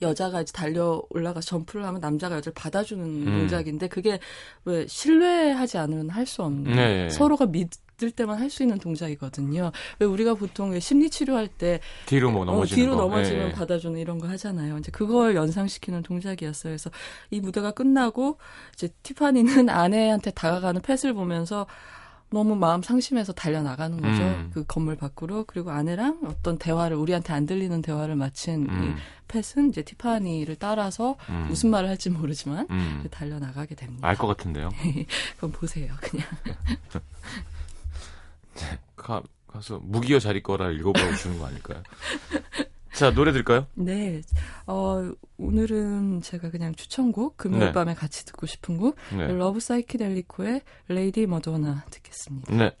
여자가 0.00 0.42
이제 0.42 0.50
달려 0.52 1.00
올라가 1.10 1.40
점프를 1.40 1.84
하면 1.86 2.00
남자가 2.00 2.36
여자를 2.36 2.54
받아주는 2.54 3.04
음. 3.04 3.24
동작인데 3.24 3.86
그게 3.88 4.18
왜 4.64 4.84
신뢰하지 4.88 5.78
않으면 5.78 6.10
할 6.10 6.26
수 6.26 6.42
없는 6.42 6.72
네. 6.74 7.08
서로가 7.10 7.46
믿 7.46 7.68
을 8.02 8.10
때만 8.10 8.38
할 8.38 8.50
수 8.50 8.62
있는 8.62 8.78
동작이거든요. 8.78 9.70
왜 9.98 10.06
우리가 10.06 10.34
보통 10.34 10.70
왜 10.72 10.80
심리 10.80 11.08
치료할 11.08 11.46
때 11.48 11.80
뒤로 12.06 12.30
뭐 12.30 12.42
어, 12.42 12.44
넘어지는 12.44 12.76
뒤로 12.82 12.96
거. 12.96 13.02
넘어지면 13.02 13.48
예. 13.48 13.52
받아주는 13.52 13.98
이런 14.00 14.18
거 14.18 14.28
하잖아요. 14.28 14.76
이제 14.78 14.90
그걸 14.90 15.34
연상시키는 15.36 16.02
동작이었어요. 16.02 16.70
그래서 16.72 16.90
이 17.30 17.40
무대가 17.40 17.70
끝나고 17.70 18.38
이제 18.74 18.88
티파니는 19.04 19.68
아내한테 19.70 20.32
다가가는 20.32 20.82
펫을 20.82 21.14
보면서 21.14 21.66
너무 22.30 22.56
마음 22.56 22.80
상심해서 22.82 23.34
달려 23.34 23.62
나가는 23.62 23.94
거죠. 24.00 24.22
음. 24.22 24.50
그 24.54 24.64
건물 24.66 24.96
밖으로. 24.96 25.44
그리고 25.44 25.70
아내랑 25.70 26.20
어떤 26.26 26.56
대화를, 26.56 26.96
우리한테 26.96 27.34
안 27.34 27.44
들리는 27.44 27.82
대화를 27.82 28.16
마친 28.16 28.66
음. 28.70 28.96
이 28.96 29.02
펫은 29.28 29.68
이제 29.68 29.82
티파니를 29.82 30.56
따라서 30.56 31.16
음. 31.28 31.44
무슨 31.48 31.68
말을 31.70 31.90
할지 31.90 32.08
모르지만 32.08 32.66
음. 32.70 32.96
이제 33.00 33.08
달려 33.10 33.38
나가게 33.38 33.74
됩니다. 33.74 34.08
알 34.08 34.16
것 34.16 34.26
같은데요. 34.28 34.70
그건 35.36 35.52
보세요, 35.52 35.92
그냥. 36.00 36.26
가, 38.96 39.22
가서 39.46 39.80
무기여 39.82 40.18
잘 40.18 40.42
있거라 40.42 40.70
읽어보라고 40.70 41.14
주는 41.16 41.38
거 41.38 41.46
아닐까요? 41.46 41.82
자, 42.92 43.10
노래 43.10 43.32
들까요? 43.32 43.66
네. 43.74 44.20
어, 44.66 45.12
오늘은 45.38 46.20
제가 46.20 46.50
그냥 46.50 46.74
추천곡, 46.74 47.38
금요일 47.38 47.66
네. 47.66 47.72
밤에 47.72 47.94
같이 47.94 48.26
듣고 48.26 48.46
싶은 48.46 48.76
곡, 48.76 48.96
네. 49.16 49.32
러브 49.32 49.60
사이키델리코의 49.60 50.60
Lady 50.88 51.26
Madonna 51.26 51.84
듣겠습니다. 51.90 52.54
네. 52.54 52.76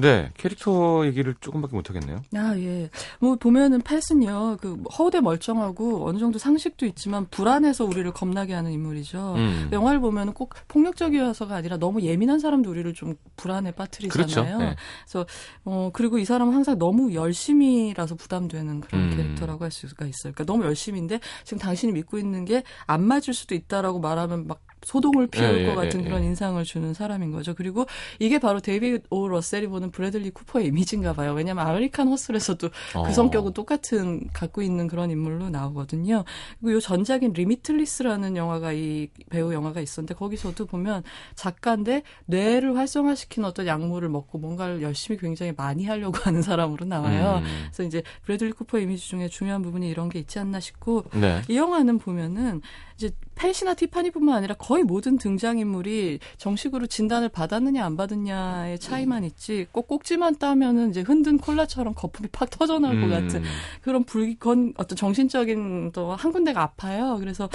네, 0.00 0.30
캐릭터 0.36 1.04
얘기를 1.06 1.34
조금밖에 1.40 1.74
못하겠네요. 1.76 2.22
아, 2.34 2.54
예. 2.56 2.90
뭐, 3.18 3.36
보면은 3.36 3.80
펫은요, 3.82 4.58
그, 4.60 4.82
허우대 4.98 5.20
멀쩡하고 5.20 6.08
어느 6.08 6.18
정도 6.18 6.38
상식도 6.38 6.86
있지만 6.86 7.26
불안해서 7.30 7.84
우리를 7.84 8.10
겁나게 8.12 8.54
하는 8.54 8.72
인물이죠. 8.72 9.34
음. 9.36 9.68
영화를 9.72 10.00
보면은 10.00 10.32
꼭 10.32 10.54
폭력적이어서가 10.68 11.54
아니라 11.54 11.76
너무 11.76 12.00
예민한 12.02 12.38
사람도 12.38 12.70
우리를 12.70 12.92
좀 12.94 13.14
불안에 13.36 13.72
빠뜨리잖아요. 13.72 14.26
그렇죠. 14.26 14.58
네. 14.58 14.76
그래서, 15.04 15.26
어, 15.64 15.90
그리고 15.92 16.18
이 16.18 16.24
사람은 16.24 16.54
항상 16.54 16.78
너무 16.78 17.14
열심이라서 17.14 18.14
부담되는 18.14 18.80
그런 18.80 19.02
음. 19.02 19.16
캐릭터라고 19.16 19.64
할 19.64 19.70
수가 19.70 20.06
있어요. 20.06 20.32
그러니까 20.32 20.44
너무 20.44 20.64
열심인데 20.64 21.20
지금 21.44 21.58
당신이 21.58 21.92
믿고 21.92 22.18
있는 22.18 22.44
게 22.44 22.62
안 22.86 23.02
맞을 23.02 23.34
수도 23.34 23.54
있다라고 23.54 24.00
말하면 24.00 24.46
막 24.46 24.60
소동을 24.82 25.26
피울 25.26 25.60
예, 25.60 25.66
것 25.66 25.72
예, 25.72 25.74
같은 25.74 26.00
예, 26.00 26.04
그런 26.04 26.22
예. 26.22 26.26
인상을 26.28 26.62
주는 26.64 26.94
사람인 26.94 27.30
거죠. 27.32 27.54
그리고 27.54 27.86
이게 28.18 28.38
바로 28.38 28.60
데이비드 28.60 29.06
오 29.10 29.28
러셀이 29.28 29.66
보는 29.66 29.90
브래들리 29.90 30.30
쿠퍼의 30.30 30.66
이미지인가 30.66 31.12
봐요. 31.12 31.32
왜냐하면 31.32 31.66
아메리칸 31.66 32.08
허슬에서도 32.08 32.70
어. 32.94 33.02
그 33.02 33.12
성격은 33.12 33.52
똑같은 33.52 34.28
갖고 34.32 34.62
있는 34.62 34.86
그런 34.86 35.10
인물로 35.10 35.50
나오거든요. 35.50 36.24
그리고 36.60 36.76
요 36.76 36.80
전작인 36.80 37.32
리미트리스라는 37.32 38.36
영화가 38.36 38.72
이 38.72 39.08
배우 39.28 39.52
영화가 39.52 39.80
있었는데 39.80 40.14
거기서도 40.14 40.66
보면 40.66 41.02
작가인데 41.34 42.02
뇌를 42.26 42.76
활성화시키는 42.76 43.48
어떤 43.48 43.66
약물을 43.66 44.08
먹고 44.08 44.38
뭔가를 44.38 44.82
열심히 44.82 45.18
굉장히 45.18 45.52
많이 45.56 45.84
하려고 45.84 46.18
하는 46.18 46.42
사람으로 46.42 46.86
나와요. 46.86 47.42
음. 47.42 47.66
그래서 47.66 47.82
이제 47.82 48.02
브래들리 48.22 48.52
쿠퍼 48.52 48.78
이미지 48.78 49.08
중에 49.08 49.28
중요한 49.28 49.62
부분이 49.62 49.88
이런 49.88 50.08
게 50.08 50.18
있지 50.18 50.38
않나 50.38 50.60
싶고 50.60 51.04
네. 51.14 51.42
이 51.48 51.56
영화는 51.56 51.98
보면은 51.98 52.62
이제 53.00 53.10
팻이나 53.34 53.72
티파니뿐만 53.72 54.36
아니라 54.36 54.54
거의 54.56 54.84
모든 54.84 55.16
등장인물이 55.16 56.18
정식으로 56.36 56.86
진단을 56.86 57.30
받았느냐 57.30 57.82
안 57.82 57.96
받았냐의 57.96 58.78
차이만 58.78 59.24
있지 59.24 59.66
꼭 59.72 59.88
꼭지만 59.88 60.36
따면은 60.36 60.90
이제 60.90 61.00
흔든 61.00 61.38
콜라처럼 61.38 61.94
거품이 61.94 62.28
팍 62.30 62.50
터져나올 62.50 63.00
것 63.00 63.06
음. 63.06 63.10
같은 63.10 63.42
그런 63.80 64.04
불건 64.04 64.74
어떤 64.76 64.96
정신적인 64.96 65.92
또 65.92 66.10
한 66.14 66.32
군데가 66.32 66.60
아파요. 66.62 67.16
그래서 67.18 67.48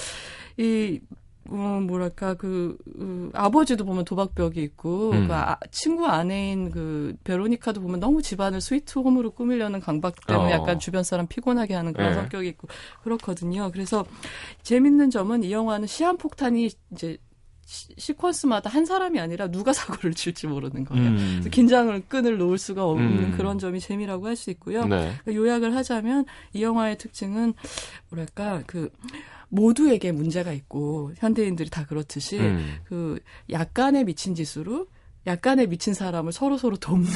이 0.58 1.00
어, 1.50 1.80
뭐랄까, 1.86 2.34
그, 2.34 2.78
그, 2.86 3.30
아버지도 3.34 3.86
보면 3.86 4.06
도박벽이 4.06 4.62
있고, 4.64 5.12
음. 5.12 5.28
그 5.28 5.34
아, 5.34 5.58
친구 5.72 6.08
아내인 6.08 6.72
그, 6.72 7.16
베로니카도 7.24 7.82
보면 7.82 8.00
너무 8.00 8.22
집안을 8.22 8.62
스위트홈으로 8.62 9.32
꾸미려는 9.32 9.80
강박 9.80 10.26
때문에 10.26 10.54
어. 10.54 10.56
약간 10.56 10.80
주변 10.80 11.04
사람 11.04 11.28
피곤하게 11.28 11.74
하는 11.76 11.94
그런 11.94 12.10
네. 12.10 12.16
성격이 12.16 12.48
있고, 12.50 12.68
그렇거든요. 13.04 13.70
그래서 13.72 14.06
재밌는 14.64 15.12
점은 15.12 15.44
이 15.44 15.52
영화는 15.52 15.88
시한폭탄이 15.88 16.72
이제 16.92 17.18
시, 17.66 17.88
시퀀스마다 17.96 18.70
한 18.70 18.86
사람이 18.86 19.20
아니라 19.20 19.48
누가 19.48 19.74
사고를 19.74 20.14
칠지 20.14 20.48
모르는 20.48 20.86
거예요. 20.86 21.08
음. 21.08 21.30
그래서 21.34 21.50
긴장을 21.50 22.00
끈을 22.08 22.38
놓을 22.38 22.58
수가 22.60 22.86
없는 22.86 23.06
음. 23.08 23.34
그런 23.38 23.58
점이 23.58 23.80
재미라고 23.80 24.28
할 24.28 24.36
수 24.36 24.52
있고요. 24.52 24.86
네. 24.86 25.14
요약을 25.28 25.76
하자면 25.76 26.26
이 26.54 26.62
영화의 26.62 26.98
특징은 26.98 27.54
뭐랄까 28.10 28.62
그 28.68 28.92
모두에게 29.50 30.12
문제가 30.12 30.52
있고 30.54 31.12
현대인들이 31.18 31.70
다 31.70 31.86
그렇듯이 31.86 32.40
음. 32.40 32.76
그 32.86 33.20
약간의 33.50 34.06
미친 34.06 34.36
짓으로 34.36 34.88
약간의 35.28 35.68
미친 35.68 35.94
사람을 35.94 36.32
서로 36.32 36.58
서로 36.58 36.78
돕는 36.78 37.10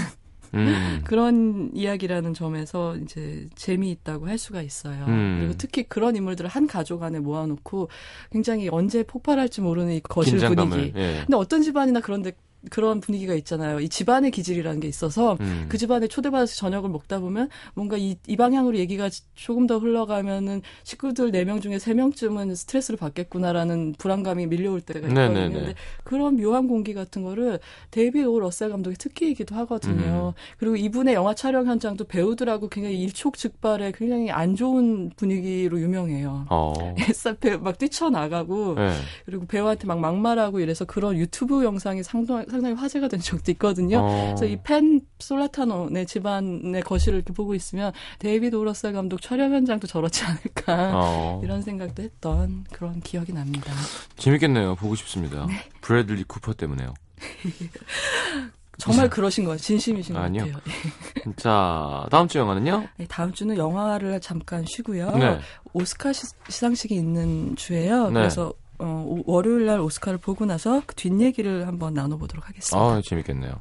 음. 0.55 1.01
그런 1.05 1.69
이야기라는 1.73 2.33
점에서 2.33 2.97
이제 2.97 3.47
재미있다고 3.55 4.27
할 4.27 4.37
수가 4.37 4.61
있어요. 4.61 5.05
음. 5.05 5.37
그리고 5.39 5.53
특히 5.57 5.83
그런 5.83 6.15
인물들을 6.15 6.49
한 6.49 6.67
가족 6.67 7.03
안에 7.03 7.19
모아놓고 7.19 7.89
굉장히 8.31 8.69
언제 8.69 9.03
폭발할지 9.03 9.61
모르는 9.61 9.93
이 9.93 9.99
거실. 10.01 10.39
분위기. 10.39 10.93
예. 10.95 11.23
근데 11.25 11.35
어떤 11.35 11.61
집안이나 11.61 11.99
그런데 11.99 12.31
그런 12.69 12.99
분위기가 12.99 13.33
있잖아요. 13.35 13.79
이 13.79 13.87
집안의 13.87 14.31
기질이라는 14.31 14.79
게 14.79 14.87
있어서 14.87 15.37
음. 15.39 15.65
그 15.69 15.77
집안에 15.77 16.07
초대받아서 16.07 16.55
저녁을 16.55 16.89
먹다 16.89 17.19
보면 17.19 17.49
뭔가 17.73 17.97
이, 17.97 18.17
이 18.27 18.35
방향으로 18.35 18.77
얘기가 18.77 19.09
조금 19.35 19.65
더 19.67 19.77
흘러가면은 19.77 20.61
식구들 20.83 21.31
4명 21.31 21.61
중에 21.61 21.77
3명쯤은 21.77 22.55
스트레스를 22.55 22.97
받겠구나라는 22.97 23.95
불안감이 23.97 24.47
밀려올 24.47 24.81
때가 24.81 25.07
있거든요. 25.07 25.51
근데 25.51 25.75
그런 26.03 26.35
묘한 26.35 26.67
공기 26.67 26.93
같은 26.93 27.23
거를 27.23 27.59
데이비드 27.91 28.27
오 28.27 28.39
러셀 28.39 28.69
감독의 28.69 28.97
특기이기도 28.97 29.55
하거든요. 29.55 30.33
음. 30.35 30.57
그리고 30.57 30.75
이분의 30.75 31.13
영화 31.13 31.33
촬영 31.33 31.65
현장도 31.65 32.05
배우들하고 32.05 32.69
굉장히 32.69 32.99
일촉즉발의 33.01 33.93
굉장히 33.93 34.31
안 34.31 34.55
좋은 34.55 35.11
분위기로 35.15 35.79
유명해요. 35.79 36.47
어. 36.49 36.73
햇살에 36.99 37.57
막 37.57 37.77
뛰쳐나가고 37.77 38.75
네. 38.75 38.93
그리고 39.25 39.45
배우한테 39.45 39.87
막 39.87 39.99
막말하고 39.99 40.59
이래서 40.59 40.85
그런 40.85 41.17
유튜브 41.17 41.63
영상이 41.63 42.03
상당, 42.03 42.45
상당히 42.49 42.75
화제가 42.75 43.07
된 43.07 43.19
적도 43.19 43.51
있거든요. 43.53 43.99
어. 43.99 44.25
그래서 44.35 44.45
이 44.45 44.57
팻 44.63 45.01
솔라타노 45.19 45.89
네 45.91 46.05
집안의 46.05 46.81
거실을 46.83 47.17
이렇게 47.19 47.33
보고 47.33 47.55
있으면 47.55 47.91
데이비드 48.19 48.55
오 48.55 48.61
러셀 48.61 48.93
감독 48.93 49.21
촬영 49.21 49.53
현장도 49.53 49.87
저렇지 49.87 50.23
않을까 50.25 50.91
어. 50.95 51.41
이런 51.43 51.61
생각도 51.61 52.03
했던 52.03 52.65
그런 52.71 52.99
기억이 53.01 53.33
납니다. 53.33 53.73
재밌겠네요. 54.17 54.75
보고 54.75 54.95
싶습니다. 54.95 55.45
네. 55.47 55.53
브래들리 55.81 56.23
쿠퍼 56.25 56.53
때문에요. 56.53 56.93
정말 58.77 59.09
그러신 59.09 59.43
거예요. 59.43 59.57
진심이신 59.57 60.15
것 60.15 60.21
아니요. 60.21 60.45
같아요. 60.45 61.33
자, 61.35 62.07
다음 62.09 62.29
주 62.29 62.37
영화는요? 62.37 62.87
네, 62.97 63.05
다음 63.09 63.33
주는 63.33 63.57
영화를 63.57 64.21
잠깐 64.21 64.63
쉬고요. 64.65 65.11
네. 65.17 65.39
오스카 65.73 66.13
시, 66.13 66.25
시상식이 66.47 66.95
있는 66.95 67.57
주예요. 67.57 68.07
네. 68.07 68.13
그래서 68.13 68.53
어, 68.79 69.03
오- 69.07 69.23
월요일 69.31 69.65
날 69.65 69.79
오스카를 69.81 70.17
보고 70.19 70.45
나서 70.45 70.81
그 70.85 70.95
뒷얘기를 70.95 71.67
한번 71.67 71.93
나눠보도록 71.93 72.47
하겠습니다. 72.47 72.77
아, 72.81 73.01
재밌겠네요. 73.03 73.51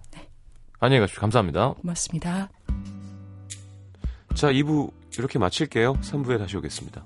안녕히 0.81 1.01
가십시오. 1.01 1.21
감사합니다. 1.21 1.73
고맙습니다. 1.75 2.51
자, 4.35 4.53
2부 4.53 4.93
이렇게 5.19 5.39
마칠게요. 5.39 5.95
3부에 5.95 6.39
다시 6.39 6.57
오겠습니다. 6.57 7.05